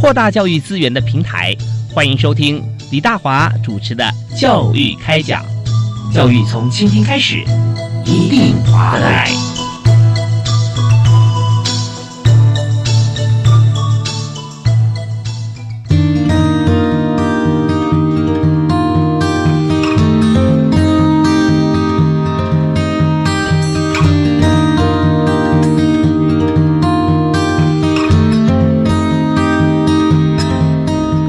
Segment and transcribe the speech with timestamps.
[0.00, 1.54] 扩大教育资源的平台，
[1.92, 4.02] 欢迎收听李大华主持的
[4.40, 5.44] 《教育开讲》，
[6.14, 7.44] 教育从倾听开始，
[8.06, 9.30] 一定划得来。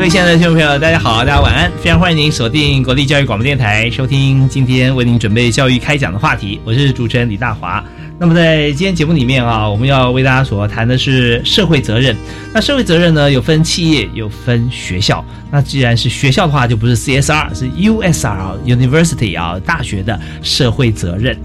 [0.02, 1.72] 各位亲爱的听众朋友，大家好，大家晚安！
[1.80, 6.60] 非常欢迎您锁定国立教育广播电台，收听今天为您准备教育开讲的话题。
[6.66, 7.86] 我是主持人李大华。
[8.18, 12.18] 那么在今天节目里面啊，我们要为大家所谈的是社会责任。
[12.52, 15.24] 那社会责任呢，有分企业，有分学校。
[15.52, 21.38] 那既然是学校的话，就不是 CSR，是 USR，University 啊，大学的社会责任。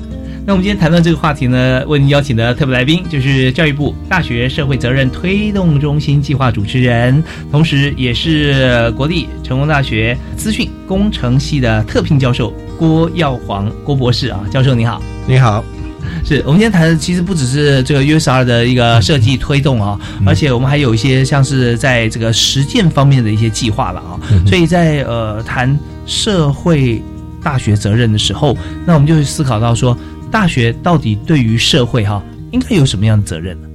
[0.47, 15.65] 那我们今天谈论这个话题呢，为您邀请的特别来宾就是教育部大学社会责任推动中心计划主持人，同时也是国立成功大学资讯工程系的特聘教授郭耀煌郭博士啊，教授你好，你好，
[16.25, 24.15] 是我们今天谈的其实不只是这个 USR 的一个设计推动啊，而且我们还有一些像是在这个实践方面的一些计划了啊，
[24.47, 27.03] 所以在呃谈社会
[27.43, 29.99] 大学责任的时候，那我们就会思考到说。
[30.31, 33.69] 大学到底对于社会哈应该有什么样的责任呢？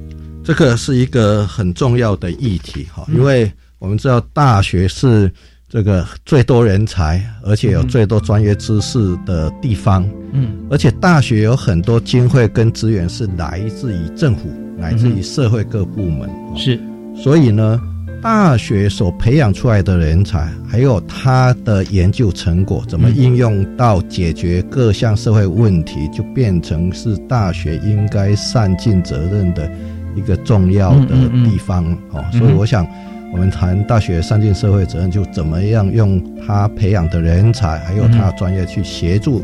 [0.43, 5.31] 这个是一个很重要的议题哈，因为我们知道大学是
[5.69, 10.07] 这个最多人才，而且有最多专业知识的地方。
[10.33, 16.29] 嗯，而且大学有很多经费跟资源是来自于政府，来自于社会各部门。
[16.55, 16.79] 是，
[17.15, 17.81] 所以呢。
[18.21, 29.67] 大学所培养出来的人才，还有他的研究成果，怎么应用到解决各项社会问题，就变成是大学应该善尽责任的
[30.15, 32.23] 一个重要的地方哦。
[32.31, 32.85] 所以，我想
[33.33, 39.43] 我们谈大学善尽社会责任，就怎么样用他培养的人才，还有他的专业去协助。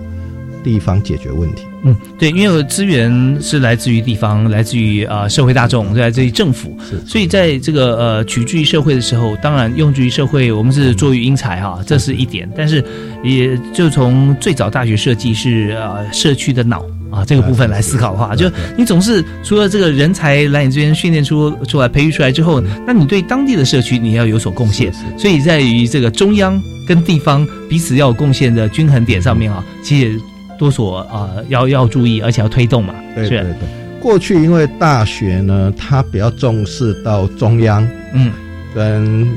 [0.64, 12.84] 地方解决问题，嗯，对，因为资源是来自于地方，来自于呃社会大众，来自于政府，是，所以在这个呃取之于社会的时候，当然用之于社会，我们是作于英才哈，这是一点，但是
[13.24, 30.20] 也就从最早大学设计是呃社区的脑啊这个部分来思考的话，就你总是除了这个人才来你这边训练出出来培育出来之后，那你对当地的社区你要有所贡献，所以在于这个中央跟地方彼此要有贡献的均衡点上面啊，其实。
[30.58, 32.94] 多所啊，要要注意，而且要推动嘛。
[33.16, 33.56] 对对对，
[34.02, 38.32] 过去因为大学呢，它比较重视到中央，嗯，
[38.76, 39.28] 跟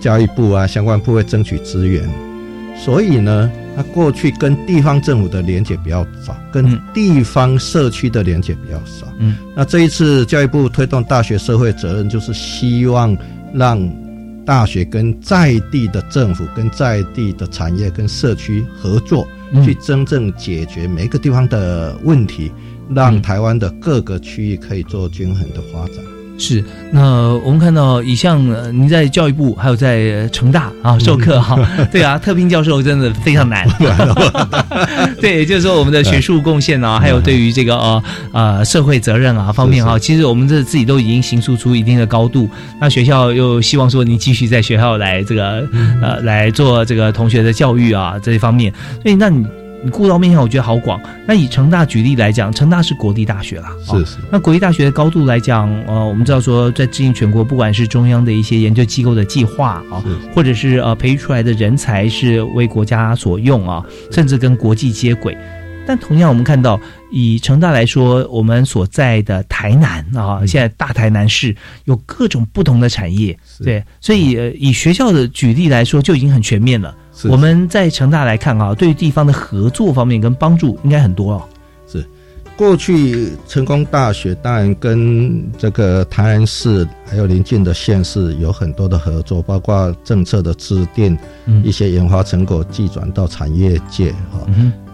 [0.00, 2.08] 教育部啊相关部会争取资源，
[2.78, 9.06] 所以呢，它过去跟地方政府的连接比较少，跟地方社区的连接比较少。
[9.18, 13.16] 嗯，那这一次教育部推动大学社会责任，就是希望
[13.52, 13.80] 让
[14.44, 19.26] 大学跟在地的政府、跟在地的产业、跟社区合作。
[19.64, 22.50] 去真正解决每个地方的问题，
[22.94, 26.15] 让台湾的各个区域可以做均衡的发展。
[26.38, 28.44] 是，那我们看到，以像
[28.78, 31.58] 您在教育部，还有在成大啊授课哈，
[31.90, 33.66] 对啊，特聘教授真的非常难。
[35.20, 38.02] 对， 就是说我们的学术贡献啊，还有对于这个呃
[38.32, 42.48] 呃社会责任啊方面啊，其实我们这自己都已经形塑出一定的高度。
[42.80, 45.66] 那学校又希望说您继续在学校来这个
[46.02, 48.72] 呃来做这个同学的教育啊这一方面，
[49.02, 49.46] 所以那你。
[49.84, 51.00] 你顾到面向，我觉得好广。
[51.26, 54.16] 那以成大举例来讲，成大是国立大学啦，是是。
[54.32, 60.02] 那国立大学的高度来讲，呃，我们知道说，在制定全国，不管是中央的一些研究机构的计划啊，
[60.34, 65.36] 或者是呃培育出来的人才是为国家所用啊，甚至跟国际接轨。
[65.88, 66.80] 但同样，我们看到
[67.12, 76.92] 以成大来说，我们所在的台南啊，现在大台南市有各种不同的产业，对，所以以学校的举例来说，就已经很全面了。
[77.24, 81.42] 我们在成大来看啊，对于地方的合作方面跟帮助应该很多哦。
[81.86, 82.04] 是，
[82.56, 91.16] 过去成功大学当然跟这个台南市还有邻近的县市有很多的合作，包括政策的制定，
[91.62, 94.46] 一些研发成果寄转到产业界哈。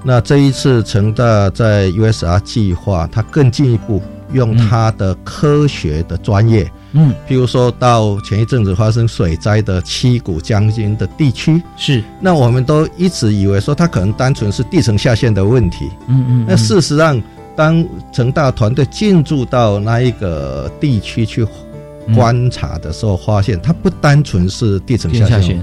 [0.05, 4.03] 那这一次成大在 USR 计划，它更进一步
[4.33, 6.71] 用它的科学的专业，嗯，
[7.29, 17.21] 譬如说到前一阵子发生水灾的七股将军的地区，是，那我们都一直以为说它可能单纯是地层下陷的问题，嗯嗯，那事实上，
[17.56, 21.47] 当成大团队进驻到那一个地区去
[22.15, 25.59] 观察的时候，发现它不单纯是地层下陷，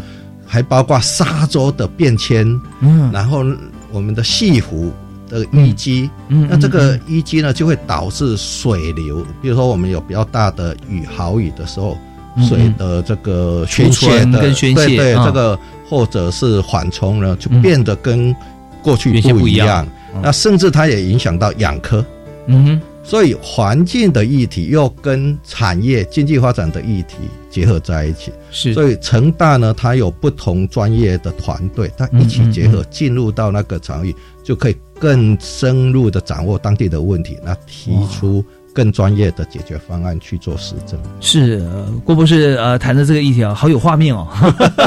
[0.46, 2.46] 还包括沙洲的变迁，
[2.80, 3.44] 嗯，然后
[3.92, 4.92] 我们的西湖。
[5.30, 9.26] 的淤积，那这个淤积呢，就会导致水流。
[9.42, 11.98] 比如说，我们有比较大的雨、豪雨的时候，
[12.46, 18.36] 水的这个宣泄的，对对，这个或者是缓冲呢，就变得跟
[18.82, 19.88] 过去不一样。
[20.22, 22.04] 那甚至它也影响到养科。
[22.48, 22.82] 嗯哼。
[23.02, 27.16] 所以环境的议题又跟产业经济发展的议题
[27.50, 28.32] 结合在一起。
[28.52, 28.74] 是。
[28.74, 34.76] 所以成大呢，它有不同专业的团队，它一起结合进入到那个场域，就可以。
[35.00, 38.44] 更深入的掌握当地的问题，那提出
[38.74, 41.00] 更专业的解决方案去做实证。
[41.20, 41.66] 是
[42.04, 44.28] 郭博士呃谈的这个议题啊，好有画面哦。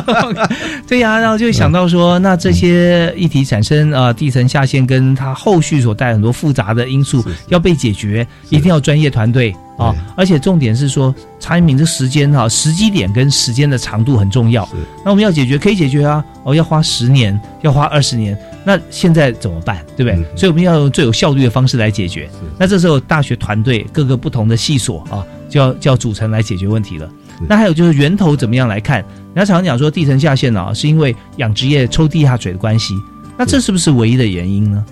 [0.87, 9.55] 对呀，然后就想到说，那这些议题产生啊地层下陷，跟它后续所带很多复杂的因素要被解决，一定要专业团队。
[9.79, 14.69] 啊，而且重点是说，查明这时间哈，时机点跟时间的长度很重要。
[15.03, 16.23] 那我们要解决，可以解决啊。
[16.45, 19.85] 哦，要花十年，要花二十年，那现在怎么办？
[19.97, 20.37] 对不对？
[20.37, 22.29] 所以我们要用最有效率的方式来解决。
[22.59, 27.09] 那这时候大学团队各个不同的系所啊，就要就要组成来解决问题了。
[27.49, 28.99] 那还有就是源头怎么样来看？
[29.35, 32.95] 人家常常讲说地层下陷啊，是因为养殖业抽地下水的关系。
[33.37, 34.85] 那这是不是唯一的原因呢？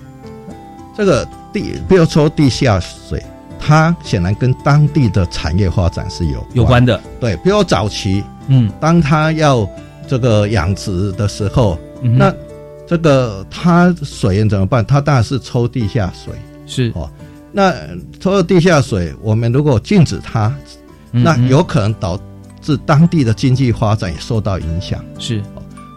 [0.97, 3.23] 这个地不要抽地下水。
[3.63, 7.37] 它显然跟当地的产业发展是有有关的，对。
[7.37, 9.69] 比如早期，嗯，当他要
[10.07, 12.33] 这个养殖的时候，那
[12.91, 14.85] 这个它水源怎么办？
[14.85, 16.33] 它当然是抽地下水，
[16.67, 17.09] 是哦。
[17.53, 17.73] 那
[18.19, 20.53] 抽了地下水，我们如果禁止它，
[21.09, 22.19] 那有可能导
[22.61, 25.41] 致当地的经济发展也受到影响，是。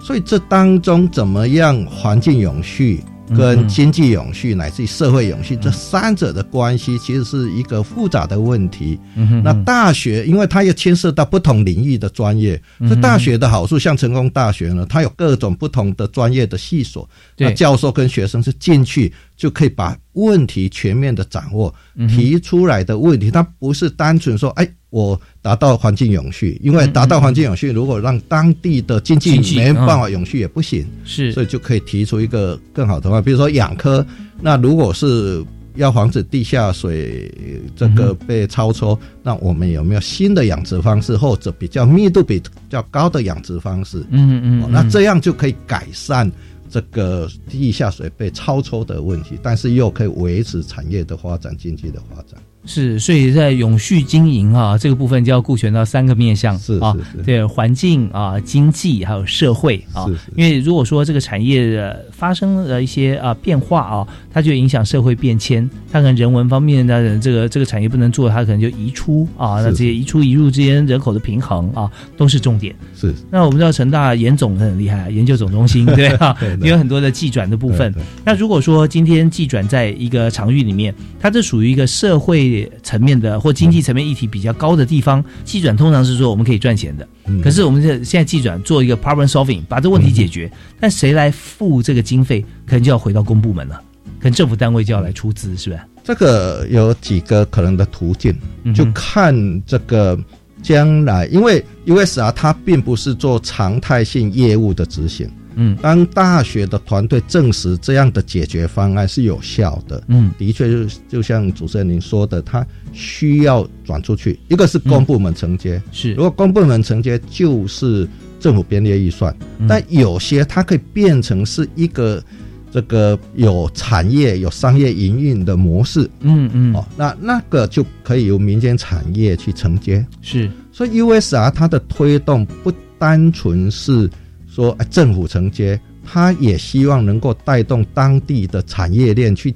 [0.04, 3.02] 所以这当中怎么样环境永续？
[3.36, 8.98] 跟经济永续乃至于社会永续这三者的关系，其实是一个复杂的问题。
[9.42, 21.74] 那大学，因为它又牵涉到不同领域的专业，这大学的好处，像成功大学呢，它有各种不同的专业的系所，那教授跟学生是进去就可以把问题全面的掌握，
[22.08, 24.68] 提出来的问题，它不是单纯说，哎。
[24.94, 34.06] 我达到环境永续，因为达到环境永续，如果让当地的经济没办法永续也不行，是，所以就可以提出一个更好的话，比如说养科，
[34.40, 35.44] 那如果是
[35.74, 37.28] 要防止地下水
[37.74, 42.40] 这个被超抽，那我们有没有新的养殖方式，或者比较密度比
[42.70, 43.98] 较高的养殖方式？
[44.10, 46.30] 嗯嗯，那这样就可以改善
[46.70, 52.40] 这个地下水被超抽的问题，但是又可以维持产业的发展、经济的发展。
[52.66, 60.06] 是，所以在永续经营啊这个部分就要顾全到三个面向啊，对环境啊、经济还有社会啊。
[60.34, 69.60] 因为如果说这个产业发生了一些啊变化啊，它就影响社会变迁，它可能人文方面的这个这个产业不能做，它可能就移出啊。
[69.60, 72.74] 那这些移出移入之间人口的平衡啊，都是重点。
[72.96, 73.14] 是。
[73.30, 76.34] 那我们知道成大严总很厉害，研究总中心 对吧？
[76.62, 77.94] 有很多的技转的部分。
[78.24, 82.53] 那如果说今天技转在一个场域里面，它这属于一个社会。
[82.82, 87.08] 层面的或经济层面议题比较高的地方，计转通常是说我们可以赚钱的。
[87.42, 93.80] 可是我们现现在计转做一个 problem solving，把这个问题解决，但谁来付这个经费，可能就要回到公部门了，
[94.18, 95.82] 可能政府单位就要来出资，是不是？
[96.04, 98.36] 这个有几个可能的途径，
[98.74, 100.18] 就看这个
[100.62, 105.26] 将来，因为 USR，它并不是做常态性业务的执行。
[105.56, 116.12] 嗯，当大学的团队证实这样的解决方案是有效的，嗯，的确就就像主持人您说的，他需要转出去，一个是公部门承接，是。
[116.14, 118.08] 如果公部门承接就是
[118.40, 119.34] 政府编列预算，
[119.68, 122.22] 但有些它可以变成是一个
[122.70, 134.10] 这个有产业有商业营运的模式，嗯嗯，哦，那那个就可以由民间产业去承接，是，所以 USR 它的推动不单纯是。
[134.54, 139.52] 说政府承接，他也希望能够带动当地的产业链去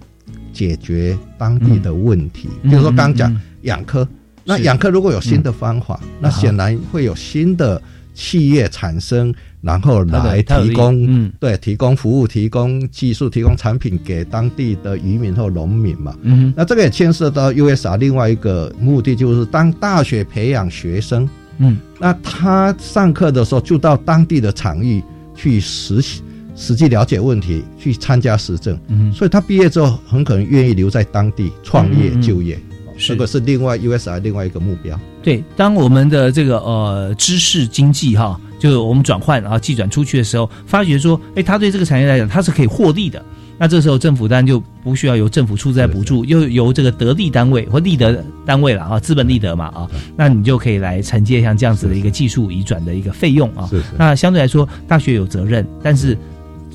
[0.53, 2.49] 解决当地的问题。
[2.65, 4.07] 比如说刚讲养科，
[4.43, 7.81] 那养科如果有新的方法，那显然会有新的
[8.13, 16.17] 企业产生，然后来提供，对，提供服务、提供技术、提供产品给当地的渔民或农民嘛。
[16.23, 21.29] 嗯，那这个也牵涉到 USR 另外一个目的，就是当大学培养学生。
[21.59, 25.03] 嗯，那他上课的时候就到当地的场域
[25.35, 26.23] 去实习，
[26.57, 28.79] 实际了解问题，去参加实证。
[28.89, 32.59] 嗯，所以他毕业之后很可能愿意留在当地创业就业。
[32.99, 34.99] 这个是另外 USR 另外一个目标。
[35.23, 43.25] 对，当我们的这个呃知识经济哈，就是我们转换啊，寄转出去的时候，发觉说，哎，他对这个产业来讲，它是可以获利的。
[43.59, 53.69] 那这时候政府当然就不需要由政府出资来补助，又由这个得利单位或利得单位了啊，资本利得嘛啊，那你就可以来承接像这样子的一个技术移转的一个费用啊。
[53.97, 56.17] 那相对来说，大学有责任，但是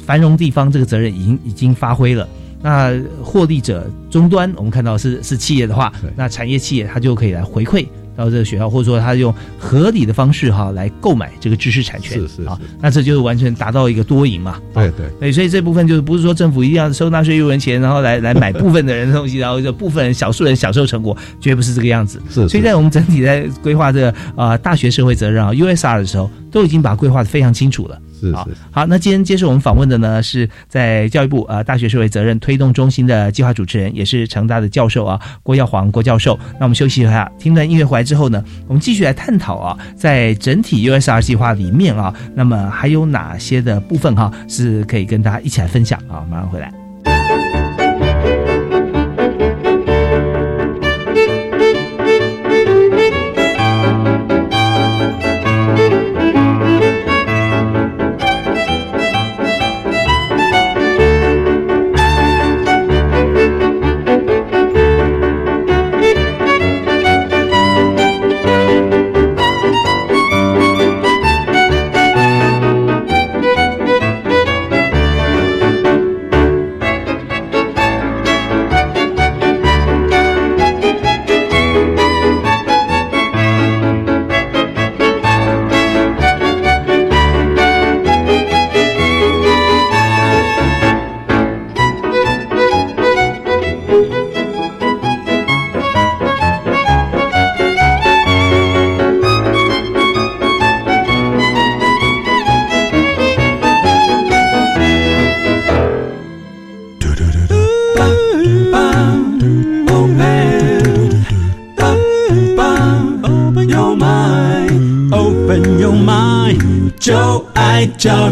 [0.06, 2.28] 繁荣地方这个责任已经已经发挥了。
[2.62, 7.86] 那获利者终端，我们看到是是企业的话，那产业企业它就可以来回馈。
[8.16, 14.60] 到这个学校，或者说他用合理的方式哈来购买这个知识产权，是是啊，那这就是完全达到一个多赢嘛。
[14.74, 22.22] 对对对，所以这部分就是不是说政府一定要收纳税入人钱，然后来来买部分的人的东西，然后就部分人少数人享受成果，绝不是这个样子。
[22.30, 28.00] 是，所以在我们整体在规划这个啊大学社会责任啊 USR 的时候，都已经把它规划的非常清楚了。
[28.32, 36.40] 好，好，那今天接受我们访问的呢，是在教育部啊大学社会责任推动中心的计划主持人，也是成大的教授啊郭耀煌郭教授。
[36.60, 46.24] 那我们休息一下，听段音乐回来之后呢，我们继续来探讨啊，在整体 USR 计划里面啊，那么还有哪些的部分哈是可以跟大家一起来分享啊？
[46.30, 46.83] 马上回来。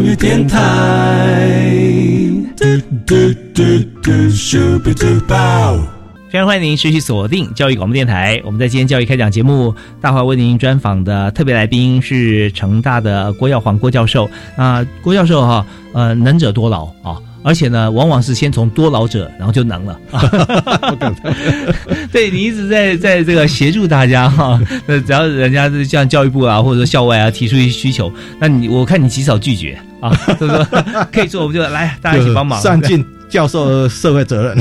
[0.02, 1.48] 教育电台，
[6.28, 8.42] 非常欢迎您持续锁定教育广播电台。
[8.44, 14.28] 我们在今天教育开讲节目，大华为您专访的特别来宾是成大的郭耀煌郭教授。
[14.58, 17.16] 那郭教授哈，呃，能者多劳啊。
[17.44, 20.00] 而且呢，往往是先从多劳者，然后就能了。
[22.10, 30.64] 对你一直在在这个协助大家哈，那只要人家是像教育部啊，或者说校外啊提出一些需求，那你我看你极少拒绝啊，是不是？
[31.12, 33.04] 可以做，我们就来大家一起帮忙，上进。
[33.32, 34.58] 教授社会责任，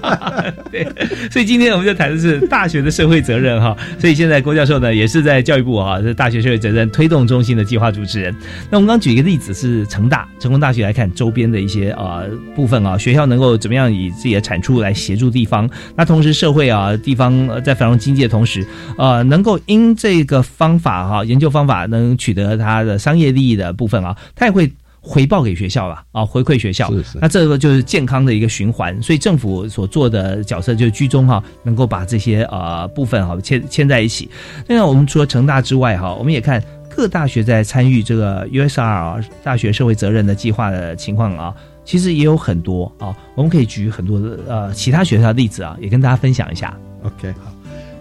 [0.72, 0.82] 对，
[1.30, 3.76] 所以今天我们就谈的是大学的社会责任哈。
[3.98, 8.34] 所以现在郭教授呢也是在教育部啊，是大学社会责任推动中心的计划主持人。
[8.70, 12.22] 那我们刚举一个例子是成大成功大学来看周边的一些啊
[12.54, 15.68] 部分啊，学校能够怎么样以自己的产出来协助地方？
[15.94, 24.72] 那同时社会啊地方在繁荣经济的同时，呃，能够因这个方法哈研究方法能取得它的商业利益的部分啊，它也会。
[25.08, 29.00] 回报给学校了啊，回馈学校，那这个就是健康的一个循环。
[29.00, 34.28] 所以政府所做的角色就是居中哈，能够把这些呃部分哈牵牵在一起。
[34.66, 36.60] 那我们除了成大之外哈，我们也看
[36.90, 46.76] 各大学在参与这个 USR 大学社会责任的计划的情况啊，其实也有很多啊，我们可以举很多的呃其他学校的例子啊，也跟大家分享一下。
[47.04, 47.55] OK，好。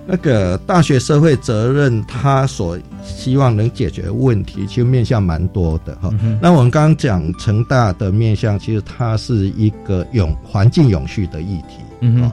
[0.08, 6.12] 那个大学社会责任，他所希望能解决问题，其实面向蛮多的哈。
[6.40, 11.80] 那我们刚刚讲成大的面向，其实它是一个永环境永续的议题。
[12.02, 12.32] 嗯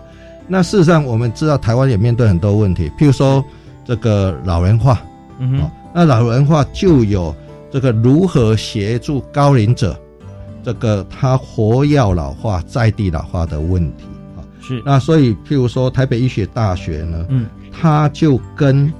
[0.48, 3.42] 那事实上我们知道，台湾也面对很多问题，譬如说
[3.86, 5.00] 这个老人化。
[5.38, 5.70] 嗯哼。
[5.94, 7.34] 那老人化就有
[7.70, 9.98] 这个如何协助高龄者，
[10.62, 14.04] 这个他活要老化、在地老化的问题
[14.36, 14.44] 啊。
[14.60, 14.82] 是。
[14.84, 17.46] 那所以譬如说台北医学大学呢，嗯。
[17.72, 18.92] 他就跟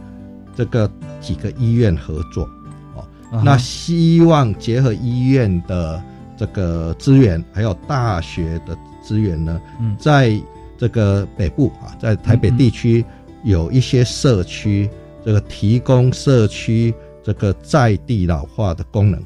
[0.57, 2.49] 这个几个医院合作，
[2.97, 3.05] 哦，
[3.45, 6.03] 那希望结合医院的
[6.37, 9.61] 这个资源，还有大学的资源呢，
[9.99, 10.41] 在
[10.77, 13.05] 这个北部啊，在台北地区
[13.45, 14.91] 有一些社区，
[15.25, 19.23] 这个提供社区这个在地老化的功能，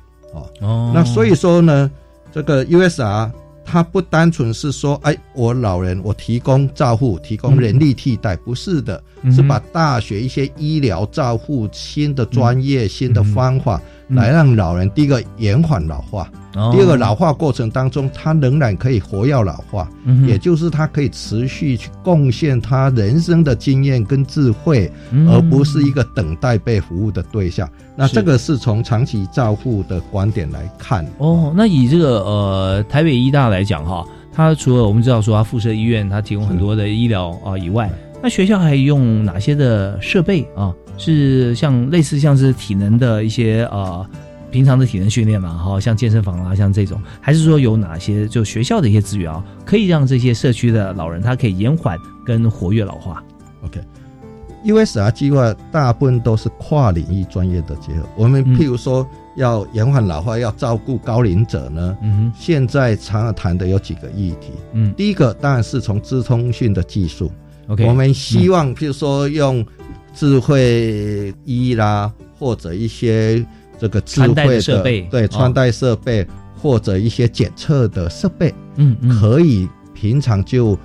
[0.61, 1.91] 哦，那所以说呢，
[2.33, 3.31] 这个 USR。
[3.66, 9.02] 它不单纯是说，哎，我老人我提供照护，提供人力替代，不是的，
[9.35, 16.31] 是把大学一些医疗照护新的专业、新的方法来让老人第一个延缓老化，
[16.73, 19.89] 第二个老化过程当中，他仍然可以活跃老化，
[20.27, 24.91] 也就是他可以持续去贡献他人生的经验跟智慧，
[25.29, 27.69] 而不是一个等待被服务的对象。
[27.97, 31.05] 那这个是从长期照护的观点来看。
[31.19, 37.91] 哦，那以这个呃台北医大来讲哈，它除了我们知道说它附设医院，它提供很多的医疗啊以外，
[38.23, 40.73] 那学校还用哪些的设备啊？
[40.97, 44.05] 是像类似像是体能的一些呃
[44.50, 53.23] 平常的体能训练嘛，哈，像健身房啊，像这种，还是说有哪些就学校的一些资源啊，可以让这些社区的老人他可以延缓跟活跃老化
[53.65, 58.09] ？OK，USR 计划大部分都是跨领域专业的结合。
[58.17, 67.31] 我们譬如说要延缓老化，要照顾高龄者呢，嗯现在常常谈的有几个议题，嗯，第一个当然是从资通讯的技术
[67.67, 69.67] ，OK，我们希望譬如说用。
[70.16, 73.46] 智慧衣啦，或者一些
[73.78, 80.76] 这个智慧的设备，对穿戴设备，或者一些检测的设备，嗯嗯，可以平常就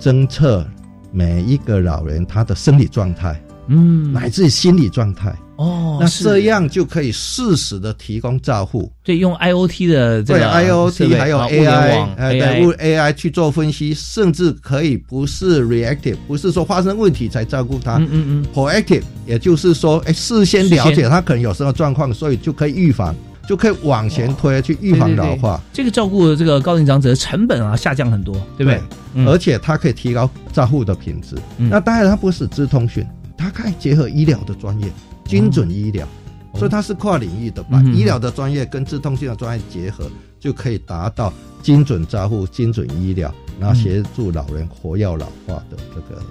[0.00, 0.66] 侦测
[1.12, 5.36] 每一个老人他的生理状态，嗯，乃至心理状态。
[5.56, 8.90] 哦，那这样就可以适时的提供照护。
[9.04, 17.98] 对，用 I O T 的对 I O T 还有 A I，呃，对，物 A I 去做分析，甚至可以不是 reactive，不是说发生问题才照顾他。
[17.98, 18.46] 嗯嗯嗯。
[18.52, 23.14] proactive，也就是说，哎，事先了解他可能有什么状况，所以就可以预防，
[23.48, 25.60] 就可以往前推去预防老化。
[25.72, 29.24] 这个照顾这个高龄长者的成本啊下降很多，对不对？
[29.24, 31.36] 而且它可以提高照护的品质。
[31.56, 33.06] 那当然，它不是资通讯，
[33.38, 34.88] 它可以结合医疗的专业。
[35.24, 36.06] 精准医疗，
[36.54, 46.22] 所以它是跨领域的，把医疗的专业跟自通性的专业结合，就可以达到精准照护、精准医疗，然后协助老人活药老化的这个。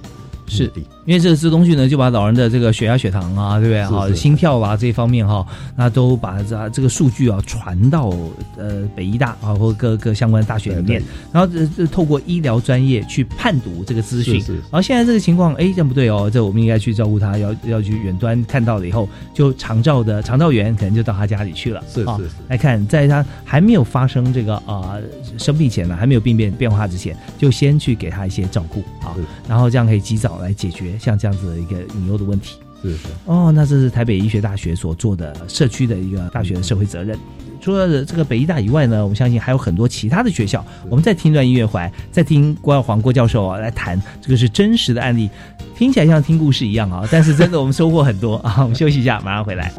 [0.54, 0.72] 是，
[1.06, 3.80] 因为这个自动讯呢，就把老人的这个血压、血糖啊，对不对？
[3.82, 5.46] 啊，心跳啊这一方面哈，
[5.76, 8.14] 那都把这这个数据啊传到
[8.58, 14.44] 呃北医大啊或各个相关大学里面，然后这这透过医疗专业去判读这个资讯。
[14.44, 21.82] 然后现在这个情况，哎，这样不对哦，这我们应该去照顾他，要要去远端看到了以后，就长照的长照员可能就到他家里去了。
[21.88, 22.30] 是是。
[22.50, 24.98] 来看，在他还没有发生这个啊
[25.38, 29.16] 生病前呢，还没有病变变化之前，就先去给他一些照顾啊，
[29.48, 30.43] 然后这样可以及早。
[30.44, 37.18] 来解决像这样子的一个隐忧的问题，是是哦，那这是台北医学大学所做的社区的一个大学的社会责任。
[37.62, 40.66] 除了这个北医大以外呢，我们相信还有很多其他的学校。
[40.90, 45.30] 我们再听段音乐，回来再听郭耀煌郭教授啊来谈这个是真实的案例，
[45.74, 48.58] 听起来像听故事一样啊，但是真的我们收获很多啊。
[48.60, 49.72] 我们休息一下，马上回来。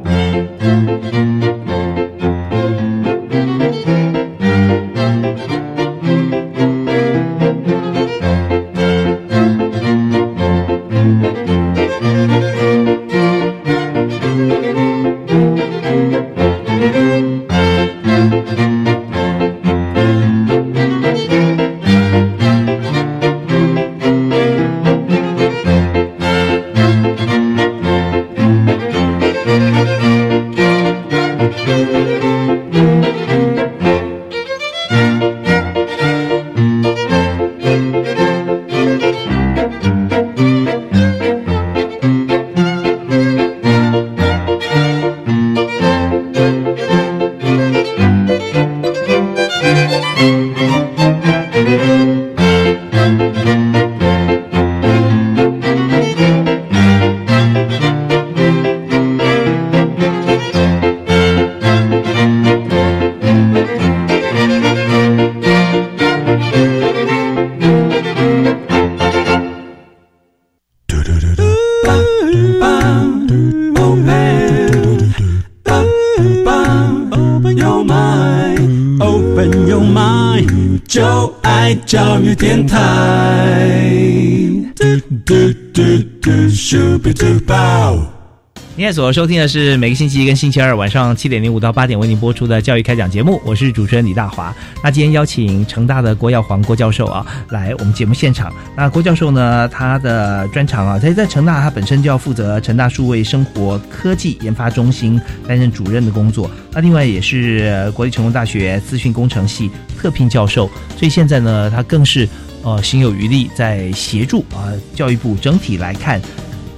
[88.76, 94.54] 现在所收听的是每个星期一跟星期二晚上七点零五到八点为您播出的教育开讲节目，我是主持人李大华。
[94.82, 98.52] 那今天邀请成大的郭耀煌郭教授啊来我们节目现场。
[98.76, 106.50] 那郭教授呢，他的专长啊，他在成大他本身就要负责成大数位生活科技研发中心担任主任的工作。
[106.70, 112.28] 那另外也是国立成功大学资讯工程系特聘教授，所以现在呢，他更是
[112.64, 116.20] 呃心有余力在协助啊教育部整体来看。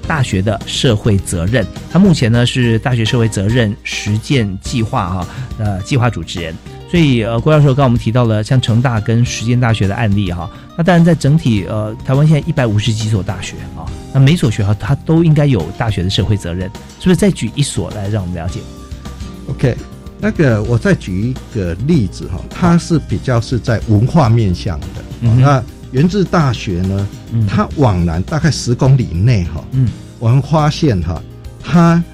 [0.09, 6.55] 大学的社会责任，他目前呢是大学社会责任实践计划哈呃计划主持人，
[6.88, 13.83] 所以呃郭教授刚我们提到了像成大跟实践大学的案例哈，那当然在整体呃台湾现在一百五十几所大学啊，
[14.14, 16.70] 那每所学校它都应该有大学的社会责任，
[17.01, 18.61] 是不是再举一所来让我们了解
[19.49, 19.77] ？OK，
[20.20, 24.87] 那个我再举一个例子哈，它是比较是在文化面向的。
[25.22, 25.61] 嗯那
[25.96, 27.09] 源自大学呢，
[27.48, 31.22] 它往南大概十公里内哈，嗯，我们发现哈，
[31.64, 32.04] 它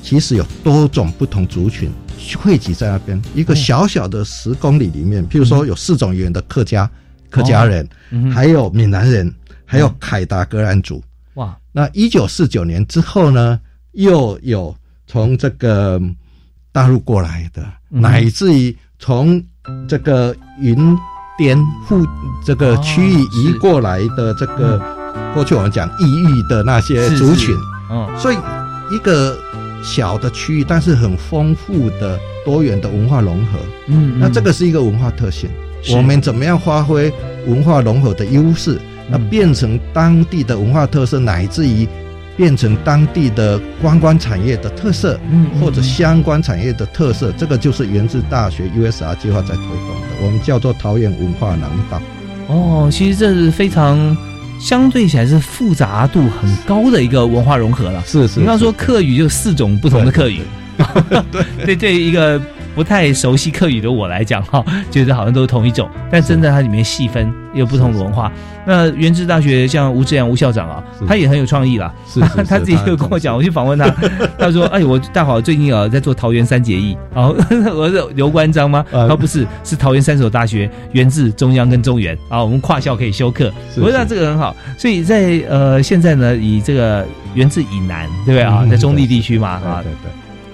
[0.00, 1.90] 其实有多种不同族群
[2.38, 3.20] 汇集在那边。
[3.34, 6.88] 一个小小的十公里里面，譬如说有四种语言的客家
[7.30, 7.88] 客家人，
[8.32, 11.02] 还有闽南人，还有凯达格兰族。
[11.34, 13.58] 哇，那一九四九年之后呢，
[13.94, 14.72] 又有
[15.08, 16.00] 从这个
[16.70, 19.42] 大陆过来的，乃至于从
[19.88, 20.96] 这个云
[21.42, 22.06] 滇附
[22.44, 24.80] 这个区域移过来的这个，
[25.34, 27.52] 过去我们讲异域的那些族群，
[27.90, 28.36] 嗯，所以
[28.92, 29.36] 一个
[29.82, 35.50] 小的区域，但是很丰富的多元的文化融合，嗯，那这个是一个文化特性，
[35.90, 37.12] 我们怎么样发挥
[37.48, 38.80] 文化融合的优势？
[39.10, 41.88] 那变成当地的文化特色，乃至于
[42.42, 52.02] 变成当地的观光产业的特色，嗯，或者相关产业的特色，这个就是源自大学 USR 计划在推动的，我们叫做桃园文化廊道。
[52.48, 54.16] 哦，其实这是非常
[54.60, 58.02] 相对起来是复杂度很高的一个文化融合了。
[58.04, 60.40] 是是，你刚说客语就四种不同的客语，
[61.30, 62.42] 对对 对，一个。
[62.74, 68.30] 不太熟悉客语的我来讲哈，觉得好像都是同一种，但真的它里面细分有不同的文化。
[68.64, 71.92] 那原治大学像吴志阳吴校长啊，他也很有创意啦。
[72.06, 73.88] 是 他自己就跟我讲，我去访问他，
[74.38, 77.34] 他说：“哎，我大好最近啊在做桃园三结义。”然后
[77.74, 78.84] 我是刘关张吗？
[78.92, 83.52] 他不是，是桃园三所大学，源自中央跟中原啊，我们跨校可以修课。
[83.78, 84.54] 我觉得这个很好。
[84.78, 87.04] 所以在呃现在呢，以这个
[87.34, 88.64] 源自以南，对不对啊？
[88.70, 90.10] 在中立地区嘛啊，对对，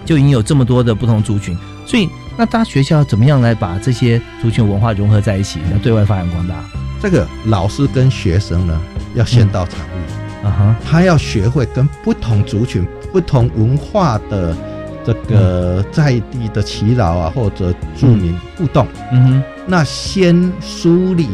[0.08, 1.54] 就已经有这么多的不同族群。
[1.84, 6.54] 所以，那大学校怎么样来把这些族群文化融合在一起，要对外发扬光大？
[6.98, 8.80] 这个老师跟学生呢，
[9.14, 14.56] 要先到场域，啊哈，他要学会跟不同族群、不同文化的
[15.04, 18.86] 这个在地的祈祷啊，或者住民互动。
[19.12, 21.28] 嗯哼，那先梳理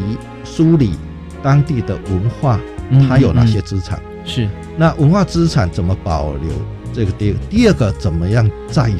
[0.44, 0.98] 梳理
[1.44, 2.58] 当地的文化，
[3.08, 4.00] 它有哪些资产？
[4.24, 6.50] 是，那文化资产怎么保留？
[6.94, 8.90] 这个第第二个怎么样再？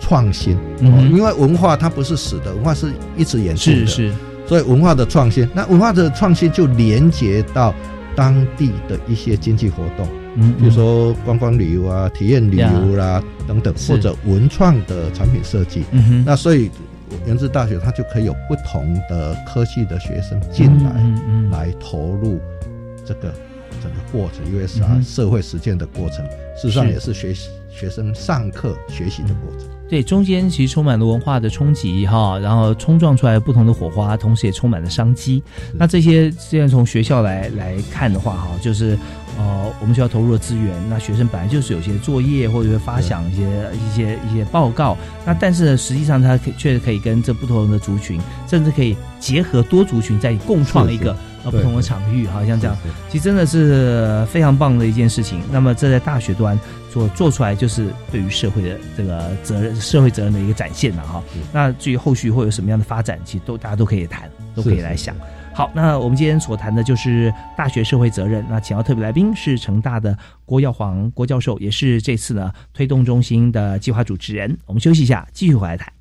[0.00, 4.14] 创新，嗯，因为文化它不是死的，文化是一直延续的，是是，
[4.46, 7.72] 所以文化的创新，那文化的创新就连接到
[8.14, 16.70] 当地的一些经济活动，嗯，比如说观光旅游啊、体验旅游啦等等，或者文创的产品设计，嗯哼，那所以
[17.24, 22.38] 原治大学它就可以有不同的科技的学生进来，嗯嗯，来投入
[23.06, 23.32] 这个
[23.82, 26.24] 整个过程，因为是社会实践的过程，
[26.56, 29.68] 事实上也是学习学生上课学习的过程。
[29.86, 35.42] 对，中间其实充满了文化的冲击哈，然后冲撞出来不同的火花，同时也充满了商机。
[35.74, 38.98] 那这些现在从学校来来看的话哈，就是
[39.38, 43.42] 呃，我们学校投入的资源，那学生本来就是有些作业或者会发想一些
[43.74, 51.14] 一些一些报告，那但是实际上他可确实可以跟这不同的族群，甚至可以结合多族群在共创一个。
[51.44, 52.76] 啊，不同的场域，好像这样，
[53.10, 55.40] 其实真的是非常棒的一件事情。
[55.52, 56.58] 那么，这在大学端
[56.90, 61.22] 所做出来，就是对于社会的这个责任、社会责任的一个展现了哈。
[61.52, 65.14] 那至于后续会有什么样的发展，其实都大家都可以谈，都可以来想。
[65.52, 68.44] 好，那我们今天所谈的就是大学社会责任。
[68.50, 74.58] 那请到特别来宾是成大的郭耀煌郭教授，也是这次呢推动中心的计划主持人。
[74.66, 75.92] 我们休息一下，继续回来谈。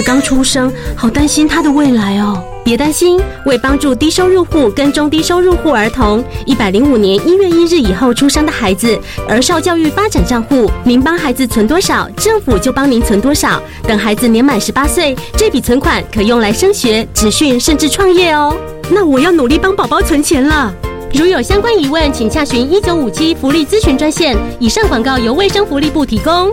[0.00, 2.42] 子刚出生，好担心他的未来哦。
[2.64, 13.62] 别担心，为帮助低收入户跟中低收入户儿童，一百零五年一月一日以后出生的孩子，儿少教育发展账户，您帮孩子存多少，政府就帮您存多少。
[13.82, 18.56] 等孩子年满十八岁，这笔存款可用来升学、职训，甚至创业哦。
[18.90, 20.72] 那我要努力帮宝宝存钱了。
[21.12, 24.34] 如有相关疑问，请洽询一九五七福利咨询专线。
[24.58, 26.50] 以上广告由卫生福利部提供。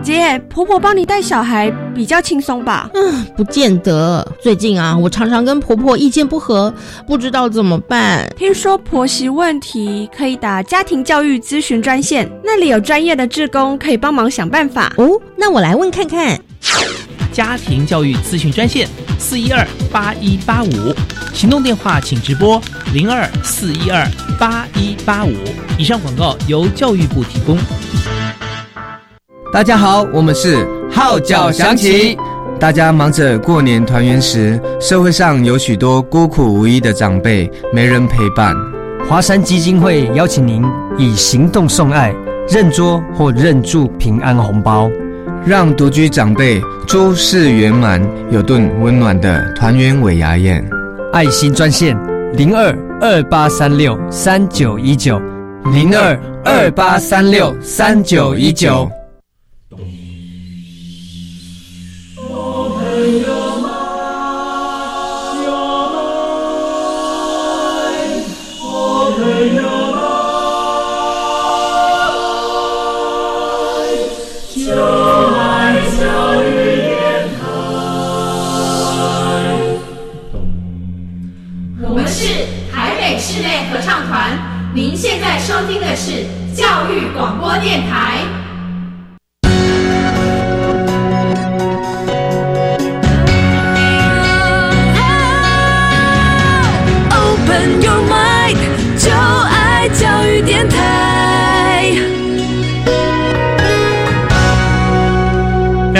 [0.00, 2.88] 姐，婆婆帮你带小孩比较轻松吧？
[2.94, 4.24] 嗯，不见得。
[4.40, 6.72] 最近啊，我常常跟婆婆意见不合，
[7.08, 8.32] 不知道怎么办。
[8.36, 14.94] 听说婆媳问题可以打家庭教育咨询专线，那里有专业的志工可以帮忙想办法。
[14.96, 16.40] 哦，那我来问看看。
[17.32, 18.86] 家庭教育咨询专线
[19.18, 20.94] 四一二八一八五，
[21.34, 22.62] 行动电话请直拨
[22.94, 24.06] 零二四一二
[24.38, 25.32] 八一八五。
[25.76, 27.58] 以上广告由教育部提供。
[29.52, 32.16] 大家好，我们是号角响起。
[32.60, 38.54] 大家忙着过年团圆时，社会上有许多孤苦无依的长辈，没人陪伴。
[39.08, 40.64] 华山基金会邀请您
[40.96, 42.12] 以行动送爱，
[42.48, 44.90] 认桌或认住平安红包。
[45.46, 50.68] 让独居长辈诸事圆满，有顿温暖的团圆尾牙宴。
[51.12, 51.96] 爱心专线
[52.34, 55.22] 零二二八三六三九一九
[55.72, 58.90] 零二二八三六三九一九。
[85.68, 88.17] 听的是教育广播电台。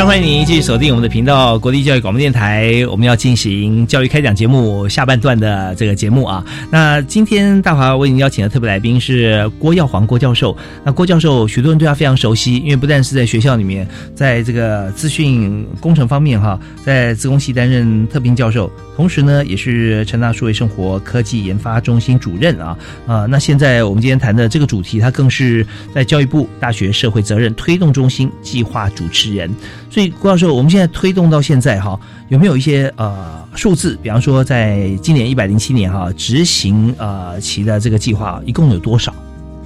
[0.09, 2.83] 欢迎您继续锁定我们的频道——国立教育广播电台。
[2.91, 6.43] 我们要进行教育开讲节目下半段的这个节目啊。
[6.71, 10.57] 那今天大华为您邀请的特别来宾是郭耀煌郭教授。
[10.83, 23.27] 那郭教授，许多人对他非常熟悉，因为不但是在学校里面，在这个资讯工程方面哈，在自工系担任特聘教授，同时呢，也是成大数位生活科技研发中心主任啊啊。
[23.27, 29.55] 那现在我们今天谈的这个主题，他更是在教育部大学社会责任推动中心计划主持人。
[29.99, 33.99] 所以郭教授，我们现在推动到现在哈，有没有一些呃数字？
[34.01, 39.13] 比方说，在今年一百零七年哈执行呃期的这个计划，一共有多少？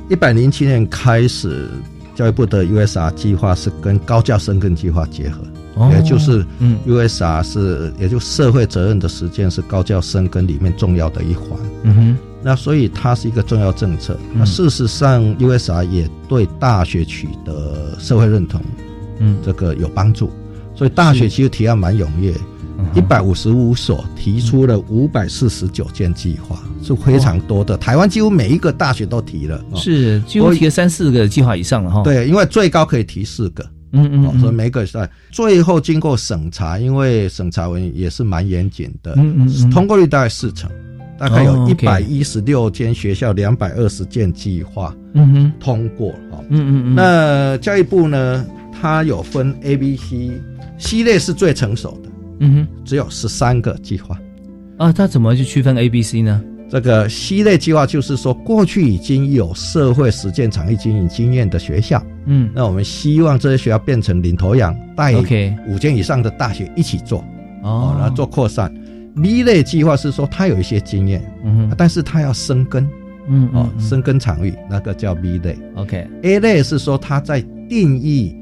[0.09, 1.69] 一百零七年开始，
[2.15, 5.43] 教育部的 USR 计划是跟高教生根计划结合，
[5.91, 11.51] 也就是嗯 USR 是也就社会责任的实践是高教生根里面重要的一环。
[11.83, 14.17] 嗯哼，那所以它是一个重要政策。
[14.33, 18.59] 那事实上，USR 也对大学取得社会认同。
[19.23, 20.29] 嗯，这个有帮助，
[20.75, 22.35] 所以大学其实提案蛮踊跃，
[22.95, 27.77] 一百五十五所提出了五百四十九件计划，是非常多的。
[27.77, 32.03] 台湾几乎每一个大学都提了，是几乎提了三四个计划以上了哈。
[32.03, 40.69] 对，因为最高可以提四个，嗯嗯，所以每个在最后经过审查，因为审查文也是蛮严谨的，嗯嗯，通过率大概四成，
[41.19, 48.45] 大概有一百一十六间学校，两百二十件计划，嗯哼，通过哈，嗯嗯嗯，那教育部呢？
[48.83, 54.21] 它有分 A、B、C，C 类是最成熟的，嗯哼，只有十三个计划，
[54.77, 56.43] 啊，它怎么去区分 A、B、C 呢？
[56.69, 67.25] 这个 C 类计划就是说，过去已经有社会实践场域经营经验的学校，嗯，那我们希望这些学校变成领头羊，带五间以上的大学一起做，
[67.63, 68.75] 哦，然后做扩散。
[69.23, 72.91] B 类计划是说，它有一些经验，嗯哼，但是它要生根，
[73.29, 78.35] 嗯，哦，生根场域那个叫 B 类，OK，A 类是说它在定义。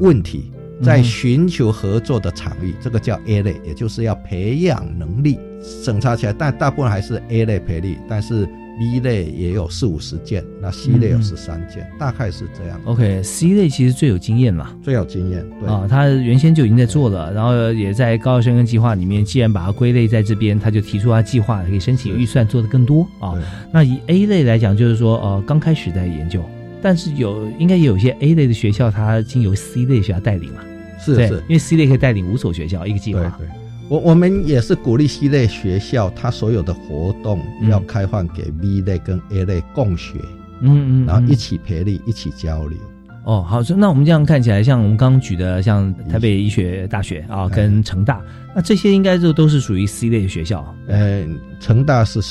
[0.00, 0.50] 问题
[0.82, 5.38] 在寻求合作的场域，这个叫 A 类，也就是要培养能力。
[5.60, 12.80] 审查起来，但大部分还是 A 类培力，但是 B 类也有四五十件，那 C 类有十三件，大概是这样。
[12.84, 15.44] OK，C 类其实最有经验嘛，最有经验。
[15.58, 23.34] 对啊，他原先就已经在做了，然后也在高校生跟计划里面，既然把它归类在这边，他就提出他计划可以申请预算做的更多啊。
[23.72, 26.40] 那以 A 类来讲，就是说呃，刚开始在研究。
[26.80, 30.60] 但是有应该也有一些 A 类的学校，它经由 C 类学校带领嘛？
[31.00, 33.20] 是是，因为 C 类可以带领五所学校一个计划。
[33.38, 33.48] 对对，
[33.88, 40.18] 我我们也是鼓励 C 类学校，它所有的活动要开放给 B 类跟 A 类共学，
[40.60, 42.78] 嗯嗯，然后一起培力，一起交流。
[43.24, 48.22] 哦，好，那我们这样看起来，像我们刚刚举的，像台北医学大学啊，跟成大，
[48.54, 50.74] 那这些应该就都是属于 C 类的学校。
[50.86, 51.26] 呃，
[51.60, 52.22] 成大是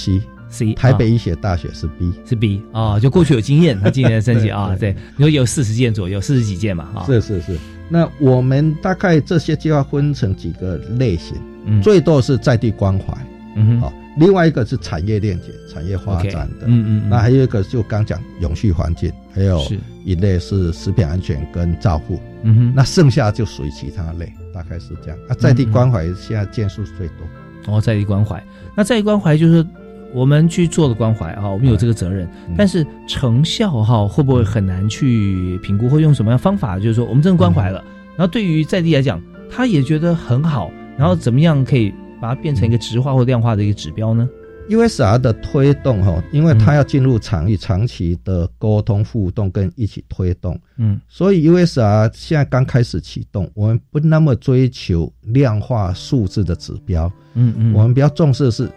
[0.50, 7.58] C，C，台北医学大学是 B，是 B 啊，就过去有经验，他今年升级啊，对，你说有四十件左右，四十几件嘛，啊，是是是。
[7.90, 13.18] 那我们大概这些计划分成几个类型，嗯，最多是在地关怀，
[13.56, 13.94] 嗯哼，好。
[14.20, 19.62] 另外一个是产业链接、产业发展的，嗯嗯，那还有一个就刚讲永续环境，还有
[20.04, 25.20] 一类是食品安全跟照护，嗯哼，那剩下就属于其他类，大概是这样。
[25.30, 28.44] 啊，在地关怀现在件数最多，哦，在地关怀，
[28.76, 29.64] 那在地关怀就是
[30.13, 36.78] 我们去做的关怀哈，我们有这个责任，但是成效哈会不会很难去评估，或用什么样方法？
[36.80, 37.84] 就是说我们真的关怀了，
[38.17, 41.93] 然后对于在地来讲，他也觉得很好，然后怎么样可以？
[42.20, 44.28] 把它变成一个直化或量化的一个指标呢
[44.72, 58.67] ？USR 的推动哈，因为它要进入场域，长期的沟通互动跟一起推动，嗯，所以 USR 现在刚开始启动，我们不那么追求量化数字的指标，嗯嗯，我们比较重视的是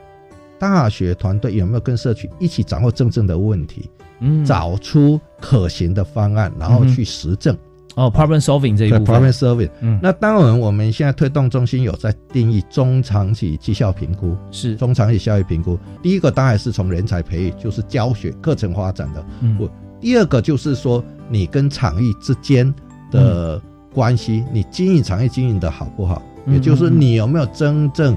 [0.60, 7.56] 大学团队有没有跟社区一起掌握真正的问题，嗯，找出可行的方案，然后去实证。
[7.96, 9.06] 哦，problem solving 这一部分。
[9.06, 15.78] problem solving，嗯，那当然，我们现在推动中心有在定义中长期绩效评估，是中长期效益评估。
[16.00, 19.24] 第一个当然是从人才培育，就是教学课程发展的。
[19.40, 19.68] 嗯，
[20.00, 22.72] 第二个就是说你跟场域之间
[23.10, 23.60] 的
[23.92, 26.22] 关系，你经营场域经营的好不好？
[26.46, 28.16] 也就是你有没有真正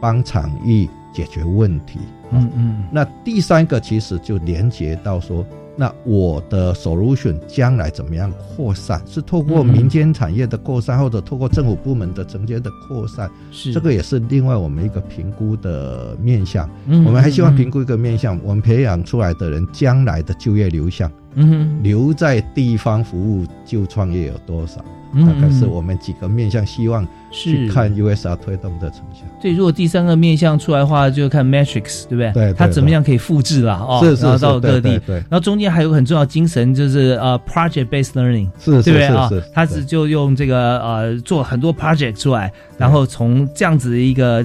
[0.00, 2.00] 帮场域解决问题？
[2.32, 2.84] 嗯嗯。
[2.90, 5.46] 那第三个其实就连接到说。
[5.76, 9.02] 那我的 solution 将来怎么样扩散？
[9.08, 13.28] 是透过民间产业的扩散，或者透过政府部门的承接的扩散？
[13.50, 16.70] 是这个也是另外我们一个评估的面向。
[16.86, 24.84] 我们还希望评估一个面向，我们培养出来的人将来的就业流向，嗯，留在地方服务就创业有多少？
[25.14, 29.20] 大概是我们几个面向，希望去看 USR 推动的成效。
[29.40, 32.32] 对，如果第三个面向出来的话，就看 Matrix，对不对？
[32.32, 34.00] 对，它怎么样可以复制了哦？
[34.02, 34.98] 是是是，到各地。
[35.06, 39.30] 对，然后中间还有个很重要精神，就是呃，project based learning，是，对不对啊？
[39.52, 44.44] 它是就用这个呃做很多 project 出来，然后从这样子的一个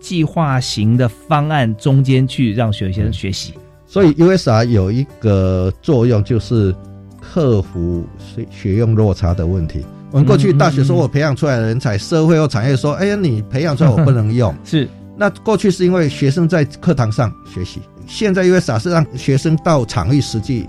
[0.00, 3.52] 计划型的方案中间去让学生学习。
[3.86, 6.74] 所以 USR 有一个作用，就是
[7.20, 9.84] 克服学学用落差的问题。
[10.10, 14.54] 我们过去大学说我培养出来的人才，社会或产业说，哎呀，你培养出来我不能用。
[14.64, 20.66] 是，那过去是因为学生在课堂上学习，现在因为啥是让学生到场域实际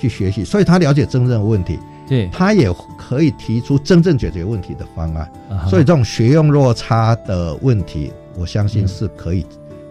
[0.00, 5.30] 去学习，所以他了解真正的问题，对他也可以提出真正解决问题的方案。
[5.68, 9.44] 所以这种学用落差的问题，我相信是可以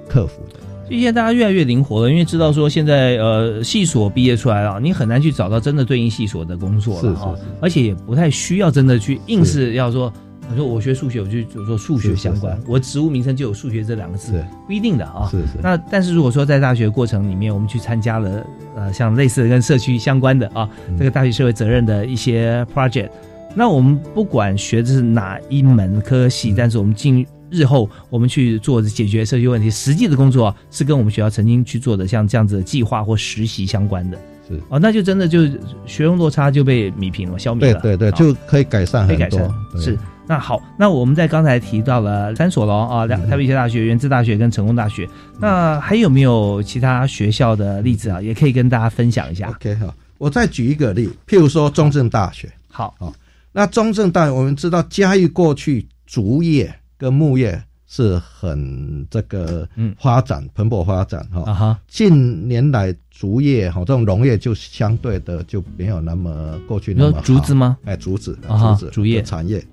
[0.08, 0.60] 克服的。
[0.90, 10.14] 现在大家越来越灵活了，因为知道说现在呃系所毕业出来了，你很难去找到真的对应系所的工作了哈，而且也不太需要真的去硬是要说，
[10.52, 15.28] 我说我学数学我就做数学相关，我职务名称就有数学这两个字，不一定的啊。
[15.32, 15.58] 是是。
[15.62, 18.46] 那但是如果说在大学过程里面，我们去参加了
[18.76, 20.70] 呃像类似的跟社区相关的啊，
[21.00, 23.10] 这个大学社会责任的一些 project，
[23.56, 27.26] 那我们不管学的是哪一门科系，但是我们进。
[27.56, 34.62] 日后我们去做解决社区问题，实际的工作是跟我们学校曾经去做的像这样子的计划或实习相关的，是。
[34.70, 35.48] 哦，那就真的就
[35.86, 39.40] 学用落差就被米平了，消灭了，对对对，就可以改善很多。
[39.80, 39.98] 是。
[40.28, 45.08] 那好，那我们在刚才提到了三所了啊，两台北医大学、原治大学跟成功大学，
[45.40, 48.20] 那还有没有其他学校的例子啊？
[48.20, 49.50] 也可以跟大家分享一下。
[49.50, 52.96] OK 好，我再举一个例，譬如说中正大学，好。
[52.98, 53.14] 好，
[53.52, 56.74] 那中正大学我们知道嘉义过去竹业。
[56.98, 59.68] 跟木业是很这个
[60.00, 67.78] 发展蓬勃发展哈，近年来竹业哈这种农业就相对的就没有那么过去那么竹子吗？
[67.86, 69.64] 哎，竹子，竹子，竹业产业。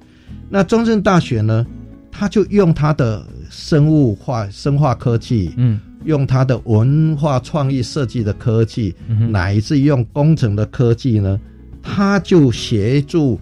[0.48, 1.66] 那中正大学呢，
[2.10, 8.94] 他就用他的生物化、生化科技，嗯，用他的文化创意设计的科技，
[9.30, 11.40] 乃至用工程的科技呢，
[11.82, 13.40] 他就协助。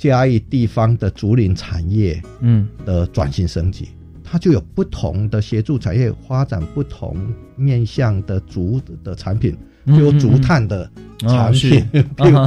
[0.00, 3.90] 嘉义地方的竹林产业，嗯，的转型升级，
[4.24, 7.14] 它就有不同的协助产业发展不同
[7.54, 11.86] 面向的竹的产品，比如竹炭的产品，
[12.16, 12.38] 譬如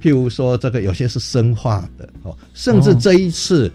[0.00, 3.68] 譬如说这个有些是生化的哦，甚至这一次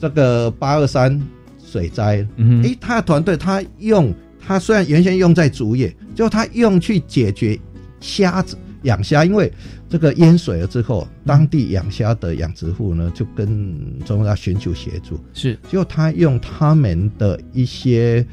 [0.00, 1.20] 这个八二三
[1.62, 2.26] 水灾，
[2.62, 7.60] 诶，他的团队他用他虽然原先用在竹叶，就他用去解决
[8.00, 8.56] 虾子。
[8.82, 9.52] 养虾，因为
[9.88, 18.24] 这个淹水了之后，当地养虾的养殖户呢，就跟中央寻求协助，是，就他用他们的一些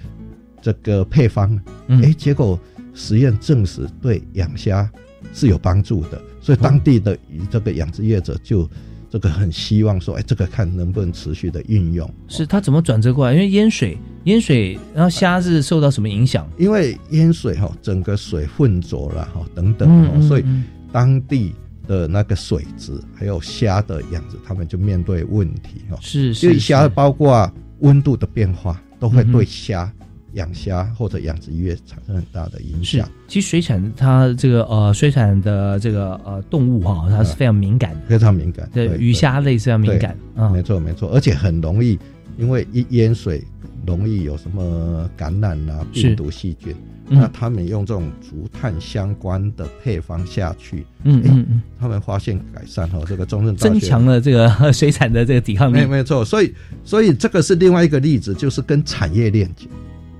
[0.61, 2.59] 这个配方，哎，结果
[2.93, 4.89] 实验证实对养虾
[5.33, 7.17] 是有帮助的，所以当地的
[7.49, 8.69] 这个养殖业者就
[9.15, 12.13] 这个很希望说，哎，这个看能不能持续的运用。
[12.27, 13.31] 是它怎么转折过来？
[13.31, 16.45] 因为淹水，淹水，然后虾是受到什么影响？
[16.57, 20.43] 因为淹水哈，整个水混浊了哈，等等，所以
[20.91, 21.55] 当地
[21.87, 25.97] 的那个水质还有虾的养殖，他们就面对问题哈。
[26.01, 27.49] 是，因为虾包括
[27.79, 29.89] 温度的变化，都会对虾。
[30.35, 33.09] 养虾或者养殖业产生很大的影响。
[33.27, 38.69] 其实水产它这个呃水产的这个呃动物哈，它是非常敏感的，非常敏感。
[38.73, 41.99] 对鱼虾类是要敏感啊，没错没错，而且很容易，
[42.37, 43.43] 因为一淹水
[43.85, 46.75] 容易有什么感染啊、病毒细菌。
[47.07, 55.75] 那他们用这种竹炭相关的配方下去，嗯嗯嗯，他们发现改善哈，这个中正增强了这个 水产的这个抵抗力。
[55.77, 56.51] 没没错，所以
[56.83, 59.47] 所以这个是另外一个例子，就是跟产业链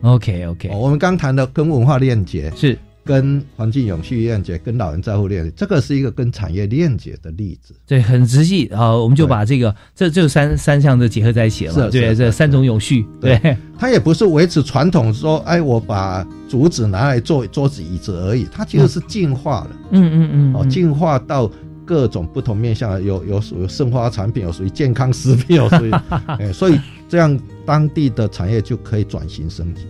[0.06, 0.10] 接。
[0.12, 7.76] OK OK，我们刚谈的跟文化链接是跟环境永续链接，跟老人在乎链接，这个是一个跟产业链接的例子。
[7.86, 11.92] 对，很直系啊，我们就把这个这这三三项的结合在一起了。
[11.92, 19.78] 对，这三种永续，对，它也不是维持传统说，哎，我把竹子拿来做桌子椅子而已，它其实是进化了。
[19.92, 21.52] 嗯嗯嗯，哦，进化到
[21.86, 25.92] 各种不同面向，有有属于生花产品，有属于健康食品，有属于，
[26.40, 29.84] 哎，所以这样当地的产业就可以转型升级。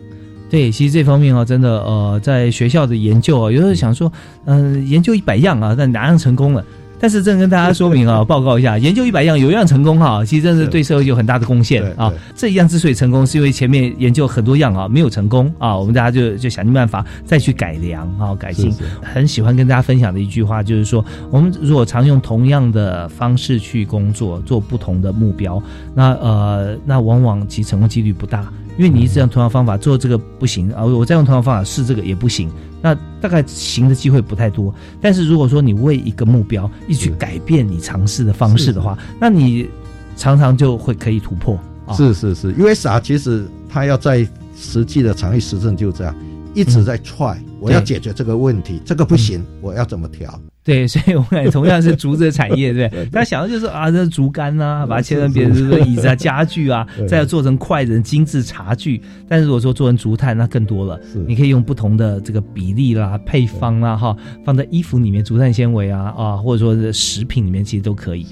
[0.56, 4.10] 对，其实这方面啊，真的呃，在学校的研究啊，有时候想说，
[4.45, 6.64] 嗯，研究一百样啊，但哪样成功了？
[6.97, 12.10] 但是正跟大家说明啊， 报告一下，研究一百样有一样成功哈，其实真是对社会有很大的贡献啊。
[12.38, 18.74] 这一样之所以成功，是因为前面研究很多样啊，没有成功啊，我们大家就就想尽办法再去改良啊，改进。
[19.03, 25.62] 很喜欢跟大家分享的一句话就是说，我们如果常用同样的方式去工作，做不同的目标，
[25.93, 28.49] 那呃，那往往其成功几率不大。
[28.78, 32.49] 因为你一直用同样方法做这个不行啊，我再用同样方法试这个也不行，
[32.82, 34.73] 那大概行的机会不太多。
[35.01, 39.69] 但是如果说你为一个目标一直去改变你尝试的方式的话，那你
[40.17, 41.57] 常常就会可以突破。
[41.93, 42.99] 是是是，因为傻？
[42.99, 46.15] 其实他要在实际的场域实证就这样
[46.53, 50.39] 一直在踹，我要解决这个问题，这个不行，我要怎么调？
[50.66, 53.05] 对， 所以我们同样是竹子的产业，对不对？
[53.05, 58.99] 大家想的就是啊，这竹竿啊，把它切成别人说椅子啊、 家具啊，再要做成筷子、精致茶具。
[59.30, 60.99] 但是如果说做成竹炭，那更多了。
[61.28, 68.26] 你可以用不同的这个比例啦、配方啦，哈，放在衣服里面，竹炭纤维啊啊，或者说是食品里面，其实都可以。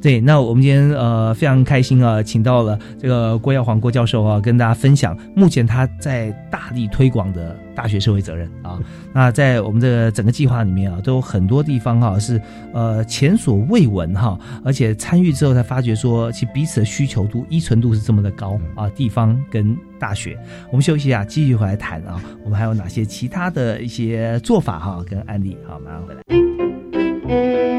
[0.00, 7.56] 对，那我们今天呃非常开心啊，请到了这个郭耀煌郭教授啊，跟大家分享目前他在大力推广的。
[7.80, 8.78] 大学社会责任啊，
[9.10, 12.38] 那在我们的整个计划里面啊，都有很多地方哈是
[12.74, 18.86] 呃前所未闻哈，而且参与之后才发觉说，其彼此的需求度、依存度是这么的高啊。
[18.90, 20.38] 地方跟大学，
[20.70, 25.56] 我们休息一下，继续回来谈啊，我们还有哪些其他的一些做法哈跟案例？
[25.66, 27.69] 好，马上回来。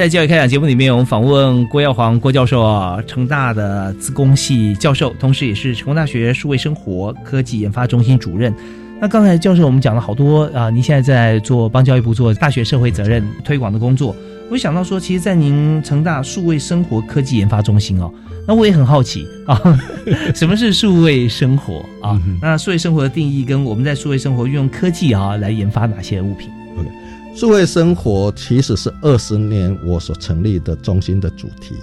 [0.00, 8.50] 在教育开讲节目里面，我们访问郭耀煌郭教授啊，成大的自工系教授，同时也是成功大学数位生活科技研发中心主任。
[8.98, 14.16] 那刚才教授我们讲了好多啊，您现在在做帮教育部做大学社会责任推广的工作。
[14.50, 18.10] 我想到说，其实，在您成大数位生活科技研发中心哦，
[18.48, 19.60] 那我也很好奇啊，
[20.34, 22.18] 什么是数位生活啊？
[22.40, 26.48] 那数位生活的定义跟我们在数位生活运用科技啊来研发哪些物品？
[27.34, 31.74] 智慧生活其实是二十年我所成立的中心的主题。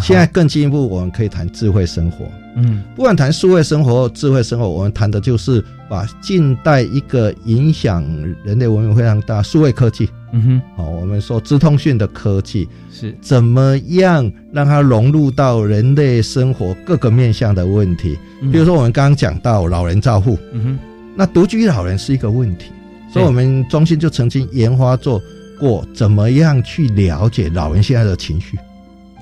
[0.00, 2.26] 现在更进一步，我们可以谈智慧生活。
[2.56, 8.04] 嗯，不管谈数位生活、智慧生活，我们谈的就是把近代一个影响
[8.42, 10.08] 人类文明非常大数位科技。
[10.32, 18.18] 嗯哼，好，我们说资通讯的科技是怎么样让它融入到人类生活各个面向的问题。
[18.50, 20.36] 比如说，我们刚刚讲到老人照护。
[20.52, 20.78] 嗯哼，
[21.14, 22.72] 那独居老人是一个问题。
[23.14, 25.22] 所以，我们中心就曾经研发做
[25.60, 28.58] 过，怎么样去了解老人现在的情绪？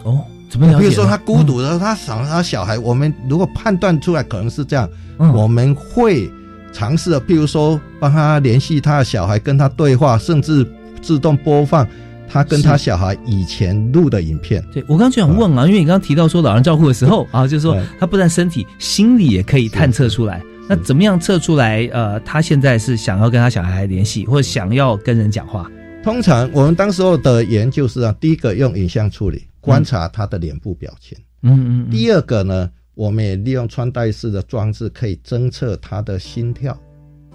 [0.02, 0.78] 哦，怎么了解？
[0.80, 4.88] 比如说他孤独的时候，他想他小孩，我们如果判断出来可能是这样，
[5.18, 6.30] 我们会
[6.72, 10.66] 尝试的，譬如说帮他联系他的小孩，跟他对话，甚至
[11.02, 11.86] 自动播放
[12.26, 14.64] 他跟他小孩以前录的影片。
[14.72, 20.42] 对我刚刚就想问啊，因为你刚刚提到说老人照顾的时候啊，就是说他不但身体，心理也可以探测出来。
[20.68, 21.88] 那怎么样测出来？
[21.92, 25.70] 呃，他现在是想要跟他小孩联系，或者想要跟人讲话？
[26.02, 31.90] 通常我们当时候的研究是啊，第一个用影像处理观察他的脸部表情，嗯嗯。
[31.90, 36.76] 第二个呢，我们也利用穿戴式的装置可以侦测他的心跳，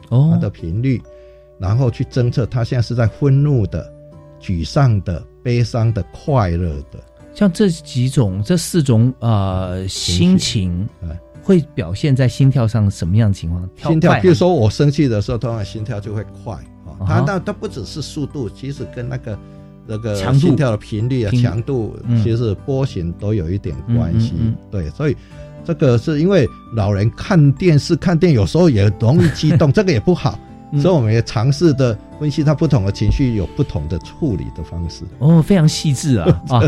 [0.09, 1.01] 哦，他的频率，
[1.59, 3.89] 然后去侦测他现在是在愤怒的、
[4.41, 6.99] 沮丧的、悲伤的、快乐的。
[7.33, 10.87] 像这几种、这四种呃心情。
[11.47, 13.69] 会表现在心跳上什么样的情况？
[13.77, 17.07] 心跳，比如说我生气的时候，通常心跳就会快啊。
[17.07, 19.39] 它那它不只是速度，其实跟那个
[19.87, 24.33] 那个心跳的频率啊、强度，其实波形都有一点关系。
[24.69, 25.15] 对，所以
[25.63, 26.45] 这个是因为
[26.75, 30.37] 老人看电视、看电影有时候也容易激动， 这个也不好。
[30.73, 35.03] 所以我们也尝试的分析他不同的情绪有不同的处理的方式。
[35.19, 36.61] 哦，非常细致啊 啊